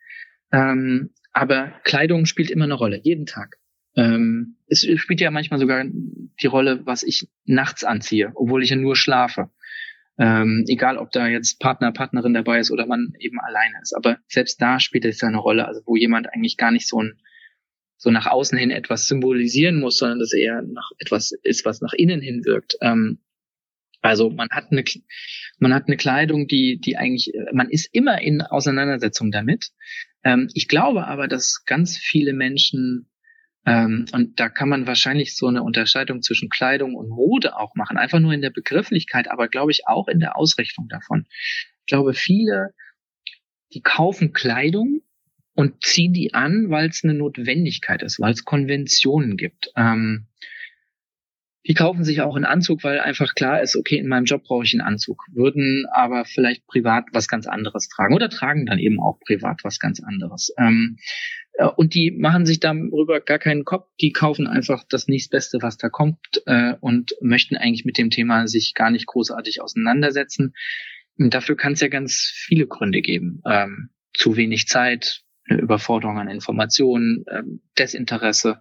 [0.53, 3.57] Ähm, aber Kleidung spielt immer eine Rolle, jeden Tag.
[3.97, 8.77] Ähm, es spielt ja manchmal sogar die Rolle, was ich nachts anziehe, obwohl ich ja
[8.77, 9.51] nur schlafe.
[10.19, 13.95] Ähm, egal, ob da jetzt Partner, Partnerin dabei ist oder man eben alleine ist.
[13.95, 17.03] Aber selbst da spielt es ja eine Rolle, also wo jemand eigentlich gar nicht so
[17.03, 17.19] ein
[18.03, 21.93] so nach außen hin etwas symbolisieren muss, sondern das eher nach etwas ist, was nach
[21.93, 22.75] innen hin wirkt.
[22.81, 23.21] Ähm,
[24.01, 24.83] also man hat eine,
[25.61, 29.69] man hat eine Kleidung, die, die eigentlich, man ist immer in Auseinandersetzung damit.
[30.25, 33.09] Ähm, ich glaube aber, dass ganz viele Menschen
[33.67, 37.99] ähm, und da kann man wahrscheinlich so eine Unterscheidung zwischen Kleidung und Mode auch machen,
[37.99, 41.27] einfach nur in der Begrifflichkeit, aber glaube ich auch in der Ausrichtung davon.
[41.31, 42.75] Ich glaube, viele,
[43.73, 45.03] die kaufen Kleidung,
[45.55, 49.71] und ziehen die an, weil es eine Notwendigkeit ist, weil es Konventionen gibt.
[49.77, 50.27] Ähm,
[51.67, 54.65] die kaufen sich auch einen Anzug, weil einfach klar ist, okay, in meinem Job brauche
[54.65, 59.01] ich einen Anzug, würden aber vielleicht privat was ganz anderes tragen oder tragen dann eben
[59.01, 60.53] auch privat was ganz anderes.
[60.59, 60.97] Ähm,
[61.53, 65.77] äh, und die machen sich darüber gar keinen Kopf, die kaufen einfach das nächstbeste, was
[65.77, 70.55] da kommt äh, und möchten eigentlich mit dem Thema sich gar nicht großartig auseinandersetzen.
[71.17, 73.41] Und dafür kann es ja ganz viele Gründe geben.
[73.47, 78.61] Ähm, zu wenig Zeit, eine Überforderung an Informationen, ähm, Desinteresse.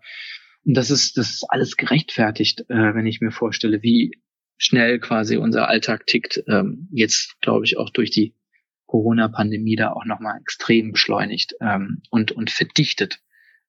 [0.66, 4.12] Und das ist, das ist alles gerechtfertigt, äh, wenn ich mir vorstelle, wie
[4.58, 6.44] schnell quasi unser Alltag tickt.
[6.48, 8.36] Ähm, jetzt, glaube ich, auch durch die
[8.86, 13.20] Corona-Pandemie da auch nochmal extrem beschleunigt ähm, und, und verdichtet.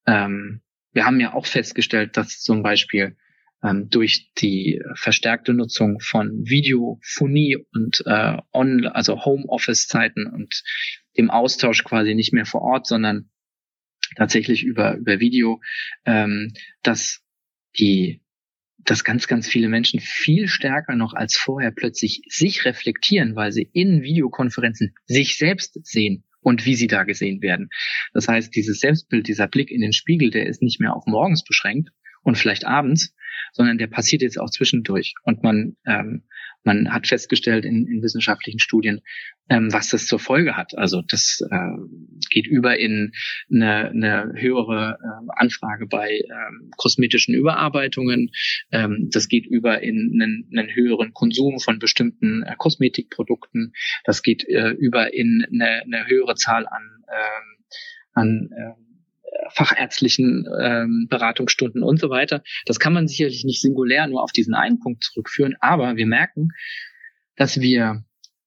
[0.05, 3.15] Wir haben ja auch festgestellt, dass zum Beispiel
[3.63, 10.63] ähm, durch die verstärkte Nutzung von Videophonie und äh, on, also Homeoffice-Zeiten und
[11.17, 13.29] dem Austausch quasi nicht mehr vor Ort, sondern
[14.15, 15.61] tatsächlich über über Video,
[16.05, 17.21] ähm, dass
[17.77, 18.21] die
[18.85, 23.69] dass ganz, ganz viele Menschen viel stärker noch als vorher plötzlich sich reflektieren, weil sie
[23.71, 27.69] in Videokonferenzen sich selbst sehen und wie sie da gesehen werden.
[28.13, 31.45] Das heißt, dieses Selbstbild, dieser Blick in den Spiegel, der ist nicht mehr auf morgens
[31.45, 31.91] beschränkt
[32.23, 33.15] und vielleicht abends,
[33.53, 35.13] sondern der passiert jetzt auch zwischendurch.
[35.23, 36.23] Und man, ähm,
[36.63, 39.01] man hat festgestellt in, in wissenschaftlichen Studien,
[39.49, 40.77] ähm, was das zur Folge hat.
[40.77, 41.77] Also das äh,
[42.29, 43.13] geht über in
[43.51, 48.31] eine, eine höhere äh, Anfrage bei ähm, kosmetischen Überarbeitungen.
[48.71, 53.73] Ähm, das geht über in einen, einen höheren Konsum von bestimmten äh, Kosmetikprodukten.
[54.03, 57.53] Das geht äh, über in eine, eine höhere Zahl an ähm,
[58.13, 58.92] an äh,
[59.51, 62.43] fachärztlichen ähm, Beratungsstunden und so weiter.
[62.65, 66.49] Das kann man sicherlich nicht singulär nur auf diesen einen Punkt zurückführen, aber wir merken,
[67.35, 68.03] dass wir,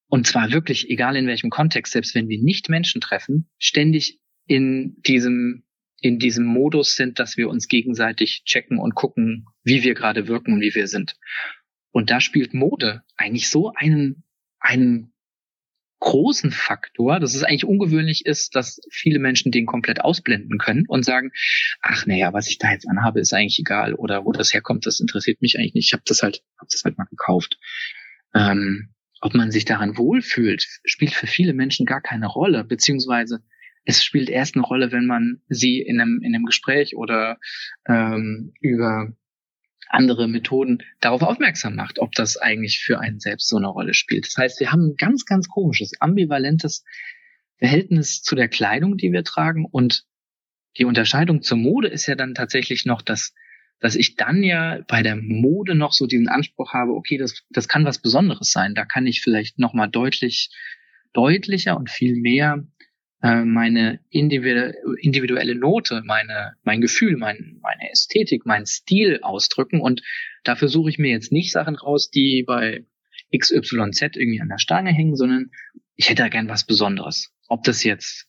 [0.07, 5.01] und zwar wirklich egal in welchem Kontext, selbst wenn wir nicht Menschen treffen, ständig in
[5.05, 5.63] diesem
[5.99, 10.53] in diesem Modus sind, dass wir uns gegenseitig checken und gucken, wie wir gerade wirken
[10.53, 11.15] und wie wir sind.
[11.91, 14.23] Und da spielt Mode eigentlich so einen,
[14.59, 15.11] einen
[15.99, 21.03] großen Faktor, dass es eigentlich ungewöhnlich ist, dass viele Menschen den komplett ausblenden können und
[21.03, 21.31] sagen,
[21.81, 24.99] ach naja, was ich da jetzt anhabe, ist eigentlich egal oder wo das herkommt, das
[24.99, 25.87] interessiert mich eigentlich nicht.
[25.87, 27.57] Ich habe das halt, hab das halt mal gekauft.
[28.35, 28.89] Ähm,
[29.21, 33.41] ob man sich daran wohlfühlt, spielt für viele Menschen gar keine Rolle, beziehungsweise
[33.83, 37.37] es spielt erst eine Rolle, wenn man sie in einem, in einem Gespräch oder
[37.87, 39.13] ähm, über
[39.89, 44.25] andere Methoden darauf aufmerksam macht, ob das eigentlich für einen selbst so eine Rolle spielt.
[44.25, 46.83] Das heißt, wir haben ein ganz, ganz komisches, ambivalentes
[47.57, 49.65] Verhältnis zu der Kleidung, die wir tragen.
[49.65, 50.05] Und
[50.77, 53.33] die Unterscheidung zur Mode ist ja dann tatsächlich noch, dass,
[53.79, 57.67] dass ich dann ja bei der Mode noch so diesen Anspruch habe, okay, das, das
[57.67, 58.75] kann was Besonderes sein.
[58.75, 60.49] Da kann ich vielleicht nochmal deutlich,
[61.13, 62.63] deutlicher und viel mehr
[63.21, 69.81] äh, meine individuelle Note, meine, mein Gefühl, mein, meine Ästhetik, mein Stil ausdrücken.
[69.81, 70.01] Und
[70.43, 72.85] dafür suche ich mir jetzt nicht Sachen raus, die bei
[73.35, 75.51] XYZ irgendwie an der Stange hängen, sondern
[75.95, 77.33] ich hätte da gern was Besonderes.
[77.47, 78.27] Ob das jetzt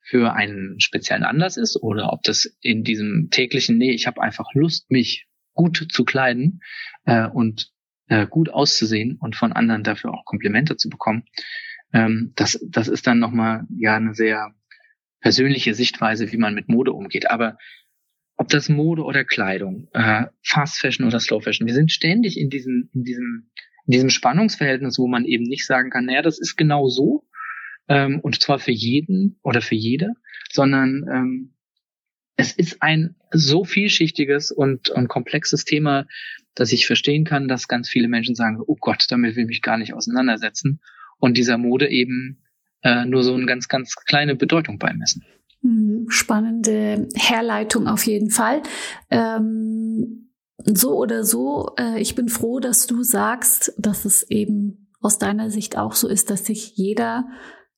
[0.00, 4.46] für einen speziellen Anlass ist oder ob das in diesem täglichen, nee, ich habe einfach
[4.54, 6.60] Lust, mich gut zu kleiden
[7.04, 7.70] äh, und
[8.08, 11.24] äh, gut auszusehen und von anderen dafür auch Komplimente zu bekommen.
[11.92, 14.54] Ähm, das, das ist dann nochmal ja eine sehr
[15.20, 17.30] persönliche Sichtweise, wie man mit Mode umgeht.
[17.30, 17.58] Aber
[18.36, 22.48] ob das Mode oder Kleidung, äh, Fast Fashion oder Slow Fashion, wir sind ständig in
[22.48, 23.50] diesem, in diesem,
[23.86, 27.26] in diesem Spannungsverhältnis, wo man eben nicht sagen kann, naja, das ist genau so,
[27.88, 30.14] ähm, und zwar für jeden oder für jede,
[30.50, 31.54] sondern ähm,
[32.36, 36.06] es ist ein so vielschichtiges und, und komplexes Thema,
[36.54, 39.62] dass ich verstehen kann, dass ganz viele Menschen sagen, oh Gott, damit will ich mich
[39.62, 40.80] gar nicht auseinandersetzen
[41.20, 42.42] und dieser Mode eben
[42.82, 45.24] äh, nur so eine ganz, ganz kleine Bedeutung beimessen.
[45.62, 48.62] Hm, spannende Herleitung auf jeden Fall.
[49.10, 50.30] Ähm,
[50.64, 55.50] so oder so, äh, ich bin froh, dass du sagst, dass es eben aus deiner
[55.50, 57.26] Sicht auch so ist, dass sich jeder,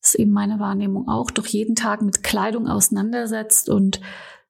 [0.01, 4.01] das ist eben meine Wahrnehmung auch, doch jeden Tag mit Kleidung auseinandersetzt und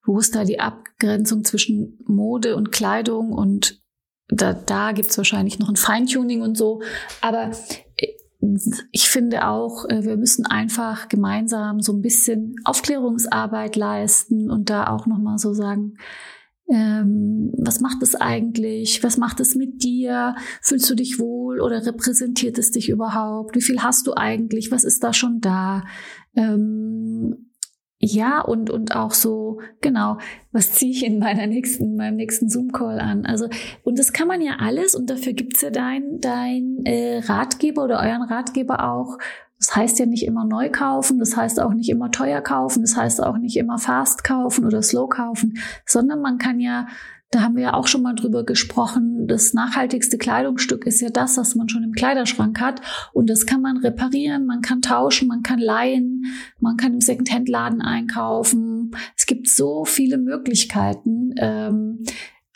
[0.04, 3.80] wo ist da die Abgrenzung zwischen Mode und Kleidung und
[4.28, 6.82] da, da gibt es wahrscheinlich noch ein Feintuning und so.
[7.20, 7.50] Aber
[8.90, 14.88] ich finde auch, äh, wir müssen einfach gemeinsam so ein bisschen Aufklärungsarbeit leisten und da
[14.88, 15.94] auch nochmal so sagen,
[16.68, 19.02] ähm, was macht es eigentlich?
[19.02, 20.34] Was macht es mit dir?
[20.62, 23.54] Fühlst du dich wohl oder repräsentiert es dich überhaupt?
[23.54, 24.70] Wie viel hast du eigentlich?
[24.70, 25.82] Was ist da schon da?
[26.34, 27.01] Ähm,
[28.04, 30.18] ja, und, und auch so, genau,
[30.50, 33.24] was ziehe ich in meiner nächsten, meinem nächsten Zoom-Call an?
[33.26, 33.48] Also,
[33.84, 38.00] und das kann man ja alles, und dafür gibt's ja dein, dein äh, Ratgeber oder
[38.00, 39.18] euren Ratgeber auch.
[39.56, 42.96] Das heißt ja nicht immer neu kaufen, das heißt auch nicht immer teuer kaufen, das
[42.96, 46.88] heißt auch nicht immer fast kaufen oder slow kaufen, sondern man kann ja
[47.32, 49.26] da haben wir ja auch schon mal drüber gesprochen.
[49.26, 52.82] Das nachhaltigste Kleidungsstück ist ja das, was man schon im Kleiderschrank hat.
[53.14, 56.26] Und das kann man reparieren, man kann tauschen, man kann leihen,
[56.60, 58.90] man kann im Secondhand-Laden einkaufen.
[59.16, 61.30] Es gibt so viele Möglichkeiten.
[61.38, 62.04] Ähm,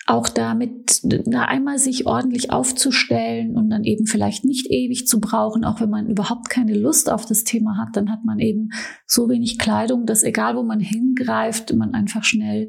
[0.08, 5.64] auch damit da einmal sich ordentlich aufzustellen und dann eben vielleicht nicht ewig zu brauchen,
[5.64, 8.70] auch wenn man überhaupt keine Lust auf das Thema hat, dann hat man eben
[9.04, 12.68] so wenig Kleidung, dass egal wo man hingreift, man einfach schnell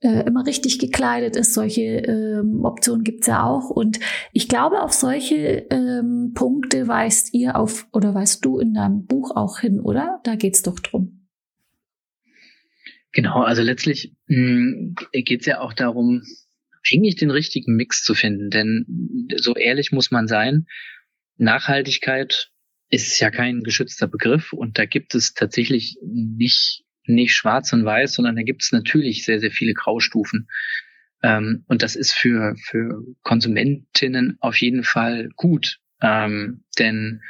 [0.00, 1.54] äh, immer richtig gekleidet ist.
[1.54, 3.70] Solche ähm, Optionen gibt's ja auch.
[3.70, 4.00] Und
[4.32, 9.36] ich glaube, auf solche ähm, Punkte weist ihr auf oder weißt du in deinem Buch
[9.36, 10.20] auch hin, oder?
[10.24, 11.28] Da geht's doch drum.
[13.12, 16.22] Genau, also letztlich hm, geht's ja auch darum,
[16.90, 18.50] eigentlich den richtigen Mix zu finden.
[18.50, 20.66] Denn so ehrlich muss man sein,
[21.36, 22.50] Nachhaltigkeit
[22.88, 28.14] ist ja kein geschützter Begriff und da gibt es tatsächlich nicht nicht schwarz und weiß,
[28.14, 30.48] sondern da gibt es natürlich sehr, sehr viele Graustufen.
[31.22, 35.78] Ähm, und das ist für, für Konsumentinnen auf jeden Fall gut.
[36.02, 37.22] Ähm, denn,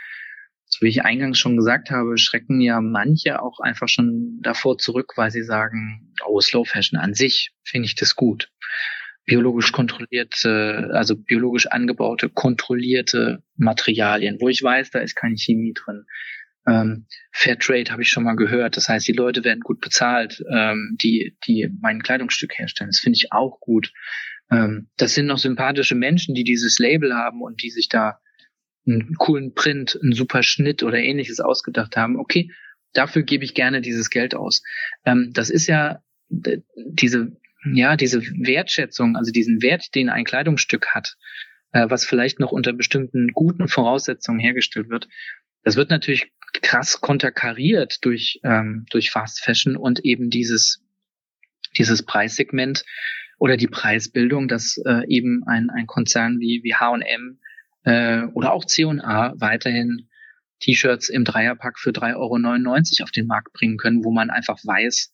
[0.67, 5.15] so wie ich eingangs schon gesagt habe, schrecken ja manche auch einfach schon davor zurück,
[5.17, 8.51] weil sie sagen, oh, Slow Fashion an sich finde ich das gut.
[9.27, 16.05] biologisch kontrollierte, also biologisch angebaute, kontrollierte Materialien, wo ich weiß, da ist keine Chemie drin.
[16.71, 18.77] Ähm, Fairtrade habe ich schon mal gehört.
[18.77, 22.91] Das heißt, die Leute werden gut bezahlt, ähm, die, die mein Kleidungsstück herstellen.
[22.91, 23.93] Das finde ich auch gut.
[24.51, 28.21] Ähm, das sind noch sympathische Menschen, die dieses Label haben und die sich da
[28.87, 32.19] einen coolen Print, einen super Schnitt oder ähnliches ausgedacht haben.
[32.19, 32.53] Okay,
[32.93, 34.63] dafür gebe ich gerne dieses Geld aus.
[35.05, 37.33] Ähm, das ist ja diese
[37.75, 41.17] ja, diese Wertschätzung, also diesen Wert, den ein Kleidungsstück hat,
[41.73, 45.09] äh, was vielleicht noch unter bestimmten guten Voraussetzungen hergestellt wird,
[45.63, 50.83] das wird natürlich krass konterkariert durch, ähm, durch Fast Fashion und eben dieses,
[51.77, 52.85] dieses Preissegment
[53.39, 57.39] oder die Preisbildung, dass äh, eben ein, ein Konzern wie, wie H&M
[57.85, 60.09] äh, oder auch C&A weiterhin
[60.61, 65.13] T-Shirts im Dreierpack für 3,99 Euro auf den Markt bringen können, wo man einfach weiß,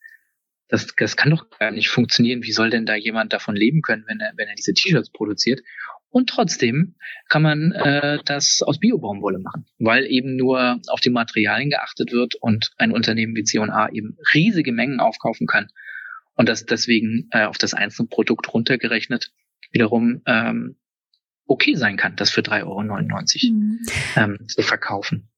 [0.69, 2.43] das, das kann doch gar nicht funktionieren.
[2.43, 5.61] Wie soll denn da jemand davon leben können, wenn er, wenn er diese T-Shirts produziert?
[6.09, 6.95] Und trotzdem
[7.29, 12.37] kann man äh, das aus Biobaumwolle machen, weil eben nur auf die Materialien geachtet wird
[12.37, 15.69] und ein Unternehmen wie C&A eben riesige Mengen aufkaufen kann
[16.35, 19.33] und das deswegen äh, auf das einzelne Produkt runtergerechnet
[19.73, 20.77] wiederum ähm,
[21.47, 23.81] okay sein kann, das für 3,99 Euro mhm.
[24.17, 25.29] ähm, zu verkaufen.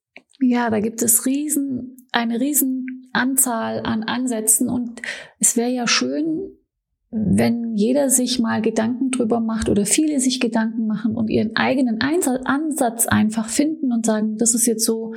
[0.40, 5.02] Ja, da gibt es riesen, eine riesen Anzahl an Ansätzen und
[5.40, 6.57] es wäre ja schön,
[7.10, 12.00] wenn jeder sich mal Gedanken drüber macht oder viele sich Gedanken machen und ihren eigenen
[12.00, 15.14] Ansatz einfach finden und sagen, das ist jetzt so,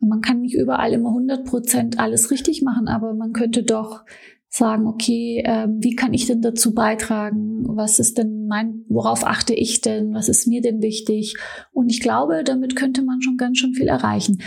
[0.00, 4.04] man kann nicht überall immer 100 Prozent alles richtig machen, aber man könnte doch
[4.48, 7.64] sagen, okay, äh, wie kann ich denn dazu beitragen?
[7.66, 10.14] Was ist denn mein, worauf achte ich denn?
[10.14, 11.36] Was ist mir denn wichtig?
[11.72, 14.38] Und ich glaube, damit könnte man schon ganz schön viel erreichen.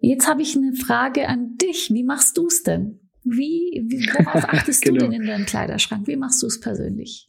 [0.00, 1.90] Jetzt habe ich eine Frage an dich.
[1.92, 3.00] Wie machst du es denn?
[3.28, 5.06] Wie, wie worauf achtest genau.
[5.06, 6.06] du denn in deinem Kleiderschrank?
[6.06, 7.28] Wie machst du es persönlich?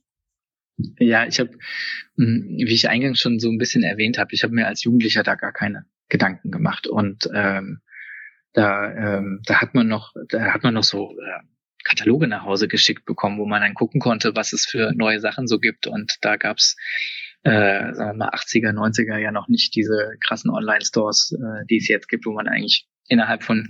[1.00, 1.52] Ja, ich habe,
[2.18, 5.24] hm, wie ich eingangs schon so ein bisschen erwähnt habe, ich habe mir als Jugendlicher
[5.24, 7.82] da gar keine Gedanken gemacht und ähm,
[8.54, 11.44] da, ähm, da hat man noch, da hat man noch so äh,
[11.84, 15.48] Kataloge nach Hause geschickt bekommen, wo man dann gucken konnte, was es für neue Sachen
[15.48, 15.88] so gibt.
[15.88, 16.76] Und da gab's
[17.44, 21.88] äh, sagen wir mal 80er, 90er ja noch nicht diese krassen Online-Stores, äh, die es
[21.88, 23.70] jetzt gibt, wo man eigentlich innerhalb von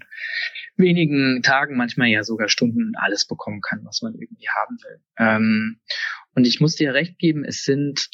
[0.77, 4.99] wenigen Tagen, manchmal ja sogar Stunden alles bekommen kann, was man irgendwie haben will.
[5.17, 5.79] Ähm,
[6.35, 8.09] und ich muss dir recht geben, es sind,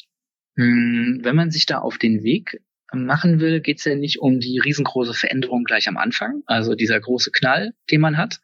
[0.56, 2.60] mh, hm, wenn man sich da auf den Weg
[2.92, 7.00] machen will, geht es ja nicht um die riesengroße Veränderung gleich am Anfang, also dieser
[7.00, 8.40] große Knall, den man hat.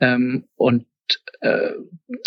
[0.00, 0.86] Ähm, und
[1.40, 1.72] äh,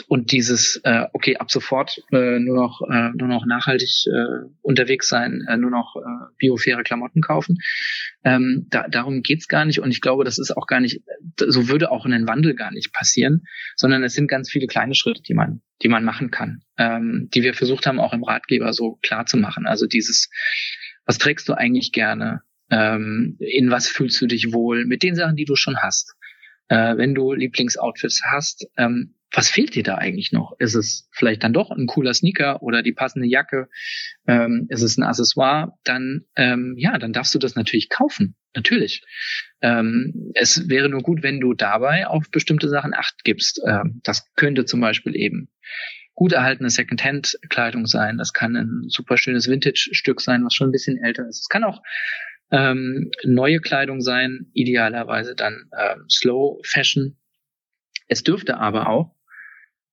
[0.08, 5.08] und dieses äh, okay ab sofort äh, nur noch äh, nur noch nachhaltig äh, unterwegs
[5.08, 7.58] sein, äh, nur noch äh, biofaire Klamotten kaufen.
[8.24, 11.02] Ähm, da, darum geht's gar nicht und ich glaube, das ist auch gar nicht
[11.38, 13.44] so würde auch ein Wandel gar nicht passieren,
[13.76, 17.44] sondern es sind ganz viele kleine Schritte, die man die man machen kann, ähm, die
[17.44, 19.66] wir versucht haben auch im Ratgeber so klar zu machen.
[19.66, 20.30] Also dieses
[21.06, 22.42] was trägst du eigentlich gerne?
[22.72, 24.86] Ähm, in was fühlst du dich wohl?
[24.86, 26.16] Mit den Sachen, die du schon hast.
[26.68, 30.56] Äh, wenn du Lieblingsoutfits hast, ähm, was fehlt dir da eigentlich noch?
[30.60, 33.68] Ist es vielleicht dann doch ein cooler Sneaker oder die passende Jacke?
[34.28, 35.74] Ähm, ist es ein Accessoire?
[35.84, 38.36] Dann, ähm, ja, dann darfst du das natürlich kaufen.
[38.56, 39.04] Natürlich.
[39.62, 43.62] Ähm, es wäre nur gut, wenn du dabei auf bestimmte Sachen Acht gibst.
[43.68, 45.50] Ähm, das könnte zum Beispiel eben
[46.14, 48.18] gut erhaltene Secondhand-Kleidung sein.
[48.18, 51.42] Das kann ein super schönes Vintage-Stück sein, was schon ein bisschen älter ist.
[51.42, 51.82] Es kann auch
[52.52, 57.18] ähm, neue Kleidung sein, idealerweise dann ähm, Slow Fashion.
[58.08, 59.16] Es dürfte aber auch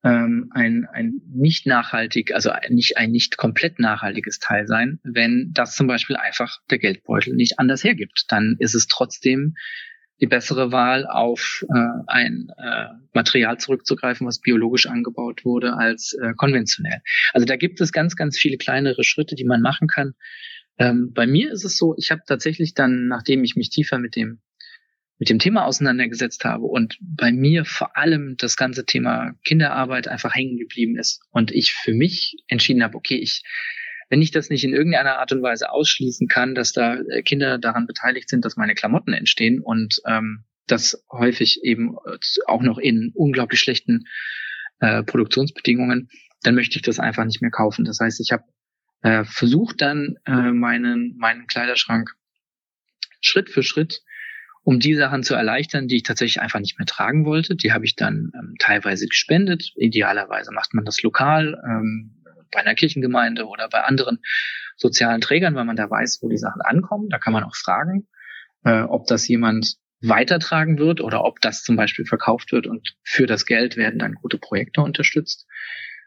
[0.05, 5.75] ähm, ein, ein nicht nachhaltig, also nicht ein nicht komplett nachhaltiges Teil sein, wenn das
[5.77, 8.25] zum Beispiel einfach der Geldbeutel nicht anders hergibt.
[8.29, 9.55] Dann ist es trotzdem
[10.21, 16.33] die bessere Wahl, auf äh, ein äh, Material zurückzugreifen, was biologisch angebaut wurde, als äh,
[16.37, 17.01] konventionell.
[17.33, 20.15] Also da gibt es ganz, ganz viele kleinere Schritte, die man machen kann.
[20.79, 24.17] Ähm, bei mir ist es so, ich habe tatsächlich dann, nachdem ich mich tiefer mit
[24.17, 24.41] dem
[25.19, 30.35] mit dem Thema auseinandergesetzt habe und bei mir vor allem das ganze Thema Kinderarbeit einfach
[30.35, 33.43] hängen geblieben ist und ich für mich entschieden habe, okay, ich
[34.09, 37.59] wenn ich das nicht in irgendeiner Art und Weise ausschließen kann, dass da äh, Kinder
[37.59, 42.79] daran beteiligt sind, dass meine Klamotten entstehen und ähm, das häufig eben äh, auch noch
[42.79, 44.05] in unglaublich schlechten
[44.81, 46.11] äh, Produktionsbedingungen,
[46.43, 47.85] dann möchte ich das einfach nicht mehr kaufen.
[47.85, 48.43] Das heißt, ich habe
[49.03, 52.15] äh, versucht dann äh, meinen meinen Kleiderschrank
[53.21, 54.03] Schritt für Schritt
[54.65, 57.57] um die Sachen zu erleichtern, die ich tatsächlich einfach nicht mehr tragen wollte.
[57.57, 59.73] Die habe ich dann ähm, teilweise gespendet.
[59.77, 61.61] Idealerweise macht man das lokal.
[61.67, 62.23] Ähm,
[62.53, 64.19] bei einer Kirchengemeinde oder bei anderen
[64.77, 67.09] sozialen Trägern, weil man da weiß, wo die Sachen ankommen.
[67.09, 68.07] Da kann man auch fragen,
[68.65, 73.27] äh, ob das jemand weitertragen wird oder ob das zum Beispiel verkauft wird und für
[73.27, 75.47] das Geld werden dann gute Projekte unterstützt.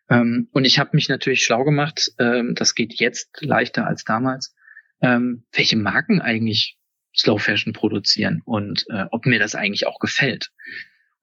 [0.10, 4.56] Ähm, und ich habe mich natürlich schlau gemacht, ähm, das geht jetzt leichter als damals,
[5.02, 6.78] ähm, welche Marken eigentlich
[7.16, 10.52] Slow Fashion produzieren und äh, ob mir das eigentlich auch gefällt.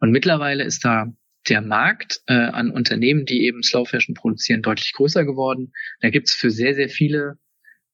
[0.01, 1.13] Und mittlerweile ist da
[1.49, 5.73] der Markt äh, an Unternehmen, die eben Slow Fashion produzieren, deutlich größer geworden.
[6.01, 7.39] Da gibt's für sehr, sehr viele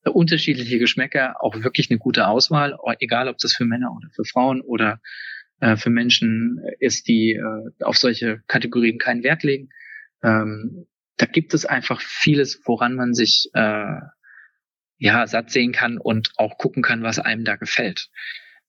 [0.05, 4.25] äh, unterschiedliche Geschmäcker auch wirklich eine gute Auswahl, egal ob das für Männer oder für
[4.25, 5.01] Frauen oder
[5.61, 9.71] äh, für Menschen ist, die äh, auf solche Kategorien keinen Wert legen.
[10.23, 14.01] Ähm, da gibt es einfach vieles, woran man sich äh,
[14.99, 18.09] ja satt sehen kann und auch gucken kann, was einem da gefällt.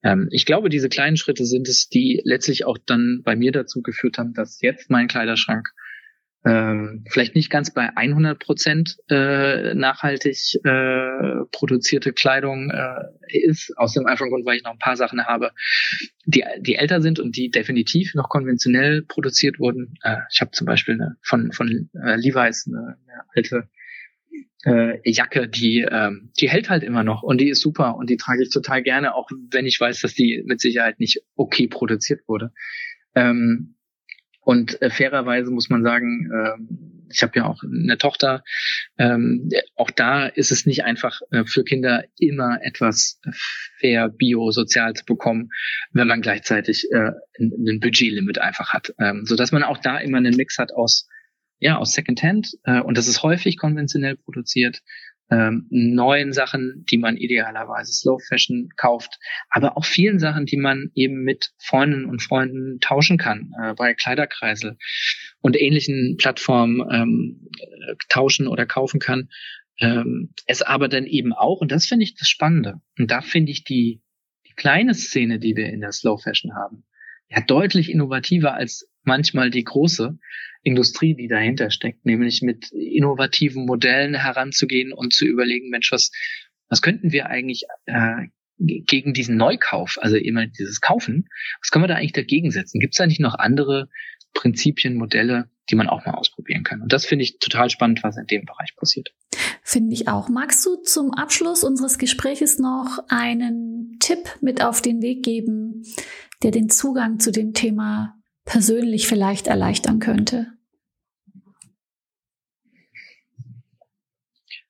[0.03, 3.81] Ähm, ich glaube, diese kleinen Schritte sind es, die letztlich auch dann bei mir dazu
[3.81, 5.69] geführt haben, dass jetzt mein Kleiderschrank
[6.45, 13.93] ähm, vielleicht nicht ganz bei 100 Prozent äh, nachhaltig äh, produzierte Kleidung äh, ist, aus
[13.93, 15.51] dem einfachen Grund, weil ich noch ein paar Sachen habe,
[16.25, 19.95] die, die älter sind und die definitiv noch konventionell produziert wurden.
[20.01, 23.69] Äh, ich habe zum Beispiel eine, von, von äh, Levi's eine, eine alte
[24.63, 28.17] äh, Jacke, die, ähm, die hält halt immer noch und die ist super und die
[28.17, 32.21] trage ich total gerne, auch wenn ich weiß, dass die mit Sicherheit nicht okay produziert
[32.27, 32.53] wurde.
[33.15, 33.75] Ähm,
[34.49, 36.75] und äh, fairerweise muss man sagen, äh,
[37.11, 38.43] ich habe ja auch eine Tochter,
[38.97, 43.21] ähm, auch da ist es nicht einfach äh, für Kinder immer etwas
[43.77, 45.51] fair, bio, sozial zu bekommen,
[45.91, 48.91] wenn man gleichzeitig äh, ein Budgetlimit einfach hat.
[48.97, 51.07] Ähm, so dass man auch da immer einen Mix hat aus
[51.59, 54.81] ja, aus Secondhand äh, und das ist häufig konventionell produziert,
[55.31, 59.19] ähm, neuen Sachen, die man idealerweise Slow Fashion kauft,
[59.49, 63.93] aber auch vielen Sachen, die man eben mit Freundinnen und Freunden tauschen kann, äh, bei
[63.93, 64.77] Kleiderkreisel
[65.41, 69.29] und ähnlichen Plattformen ähm, äh, tauschen oder kaufen kann.
[69.79, 73.51] Ähm, es aber dann eben auch, und das finde ich das Spannende, und da finde
[73.51, 74.01] ich die,
[74.47, 76.83] die kleine Szene, die wir in der Slow Fashion haben,
[77.29, 80.17] ja deutlich innovativer als manchmal die große,
[80.61, 86.11] Industrie, die dahinter steckt, nämlich mit innovativen Modellen heranzugehen und zu überlegen, Mensch, was,
[86.67, 88.27] was könnten wir eigentlich äh,
[88.59, 91.29] gegen diesen Neukauf, also immer dieses Kaufen,
[91.61, 92.79] was können wir da eigentlich dagegen setzen?
[92.79, 93.89] Gibt es da nicht noch andere
[94.33, 96.81] Prinzipien, Modelle, die man auch mal ausprobieren kann?
[96.81, 99.13] Und das finde ich total spannend, was in dem Bereich passiert.
[99.63, 100.27] Finde ich auch.
[100.27, 105.83] Magst du zum Abschluss unseres Gespräches noch einen Tipp mit auf den Weg geben,
[106.43, 108.18] der den Zugang zu dem Thema
[108.49, 110.47] persönlich vielleicht erleichtern könnte?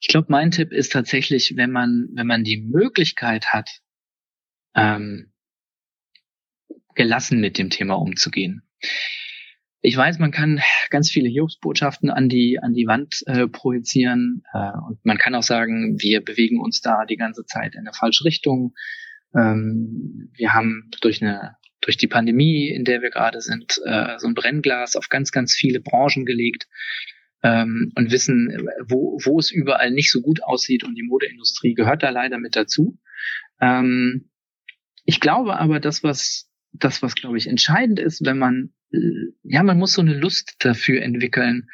[0.01, 3.69] Ich glaube, mein Tipp ist tatsächlich, wenn man, wenn man die Möglichkeit hat,
[4.75, 5.31] ähm,
[6.93, 8.63] gelassen mit dem Thema umzugehen.
[9.81, 14.71] Ich weiß, man kann ganz viele Jobsbotschaften an die an die Wand äh, projizieren äh,
[14.87, 18.25] und man kann auch sagen, wir bewegen uns da die ganze Zeit in eine falsche
[18.25, 18.73] Richtung.
[19.33, 24.27] Ähm, wir haben durch eine durch die Pandemie, in der wir gerade sind, äh, so
[24.27, 26.67] ein Brennglas auf ganz, ganz viele Branchen gelegt
[27.43, 32.03] ähm, und wissen, wo, wo es überall nicht so gut aussieht und die Modeindustrie gehört
[32.03, 32.97] da leider mit dazu.
[33.61, 34.29] Ähm,
[35.05, 38.99] ich glaube aber, das, was, das, was glaube ich entscheidend ist, wenn man, äh,
[39.43, 41.69] ja, man muss so eine Lust dafür entwickeln,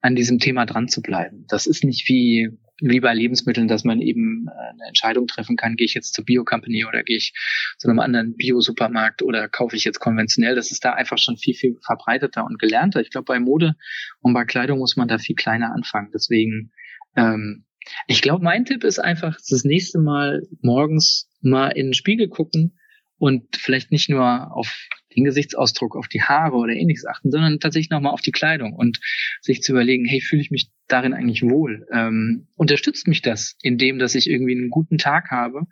[0.00, 1.46] an diesem Thema dran zu bleiben.
[1.48, 2.50] Das ist nicht wie
[2.80, 6.24] wie bei Lebensmitteln, dass man eben äh, eine Entscheidung treffen kann, gehe ich jetzt zur
[6.24, 7.32] Bio-Company oder gehe ich
[7.78, 10.54] zu einem anderen Bio-Supermarkt oder kaufe ich jetzt konventionell.
[10.54, 13.00] Das ist da einfach schon viel, viel verbreiteter und gelernter.
[13.00, 13.76] Ich glaube, bei Mode
[14.20, 16.10] und bei Kleidung muss man da viel kleiner anfangen.
[16.12, 16.72] Deswegen,
[17.16, 17.64] ähm,
[18.08, 22.78] ich glaube, mein Tipp ist einfach, das nächste Mal morgens mal in den Spiegel gucken
[23.18, 27.90] und vielleicht nicht nur auf den Gesichtsausdruck, auf die Haare oder ähnliches achten, sondern tatsächlich
[27.90, 29.00] nochmal auf die Kleidung und
[29.40, 31.86] sich zu überlegen, hey, fühle ich mich darin eigentlich wohl?
[31.92, 35.66] Ähm, unterstützt mich das in dem, dass ich irgendwie einen guten Tag habe?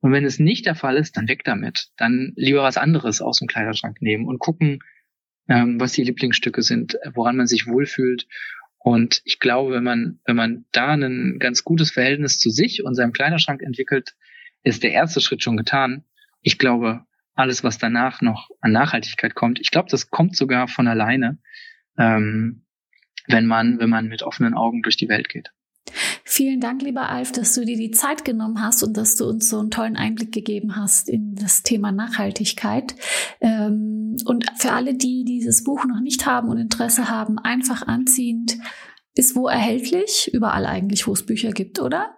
[0.00, 1.88] Und wenn es nicht der Fall ist, dann weg damit.
[1.96, 4.80] Dann lieber was anderes aus dem Kleiderschrank nehmen und gucken,
[5.48, 8.26] ähm, was die Lieblingsstücke sind, woran man sich wohlfühlt.
[8.78, 12.94] Und ich glaube, wenn man, wenn man da ein ganz gutes Verhältnis zu sich und
[12.94, 14.14] seinem Kleiderschrank entwickelt,
[14.64, 16.04] ist der erste Schritt schon getan.
[16.40, 20.88] Ich glaube, alles, was danach noch an Nachhaltigkeit kommt, ich glaube, das kommt sogar von
[20.88, 21.38] alleine,
[21.96, 22.64] ähm,
[23.26, 25.50] wenn man, wenn man mit offenen Augen durch die Welt geht.
[26.24, 29.48] Vielen Dank, lieber Alf, dass du dir die Zeit genommen hast und dass du uns
[29.50, 32.94] so einen tollen Einblick gegeben hast in das Thema Nachhaltigkeit.
[33.40, 38.58] Ähm, und für alle, die dieses Buch noch nicht haben und Interesse haben, einfach anziehend
[39.14, 40.30] ist wo erhältlich?
[40.32, 42.16] Überall eigentlich, wo es Bücher gibt, oder?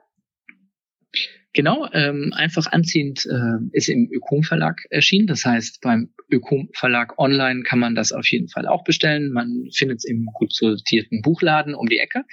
[1.55, 5.29] Genau, ähm, einfach anziehend äh, ist im Ökom Verlag erschienen.
[5.29, 9.31] Das heißt, beim Ökom Verlag online kann man das auf jeden Fall auch bestellen.
[9.31, 12.25] Man findet es im gut sortierten Buchladen um die Ecke.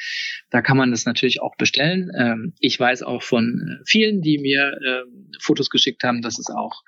[0.50, 2.10] Da kann man das natürlich auch bestellen.
[2.18, 5.04] Ähm, ich weiß auch von vielen, die mir äh,
[5.40, 6.82] Fotos geschickt haben, dass es auch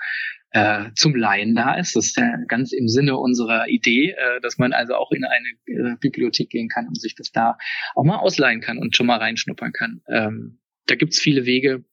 [0.53, 1.95] äh, zum Laien da ist.
[1.95, 5.49] Das ist ja ganz im Sinne unserer Idee, äh, dass man also auch in eine
[5.67, 7.59] äh, Bibliothek gehen kann und sich das da
[7.93, 10.01] auch mal ausleihen kann und schon mal reinschnuppern kann.
[10.07, 11.83] Ähm, da gibt's viele Wege,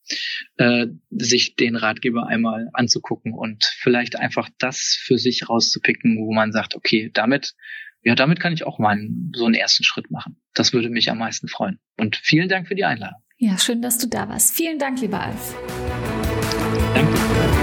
[0.56, 6.52] äh, sich den Ratgeber einmal anzugucken und vielleicht einfach das für sich rauszupicken, wo man
[6.52, 7.54] sagt, okay, damit,
[8.02, 10.40] ja, damit kann ich auch mal einen, so einen ersten Schritt machen.
[10.54, 11.78] Das würde mich am meisten freuen.
[11.96, 13.20] Und vielen Dank für die Einladung.
[13.38, 14.54] Ja, schön, dass du da warst.
[14.54, 15.54] Vielen Dank, lieber Alf.
[16.94, 17.59] Danke.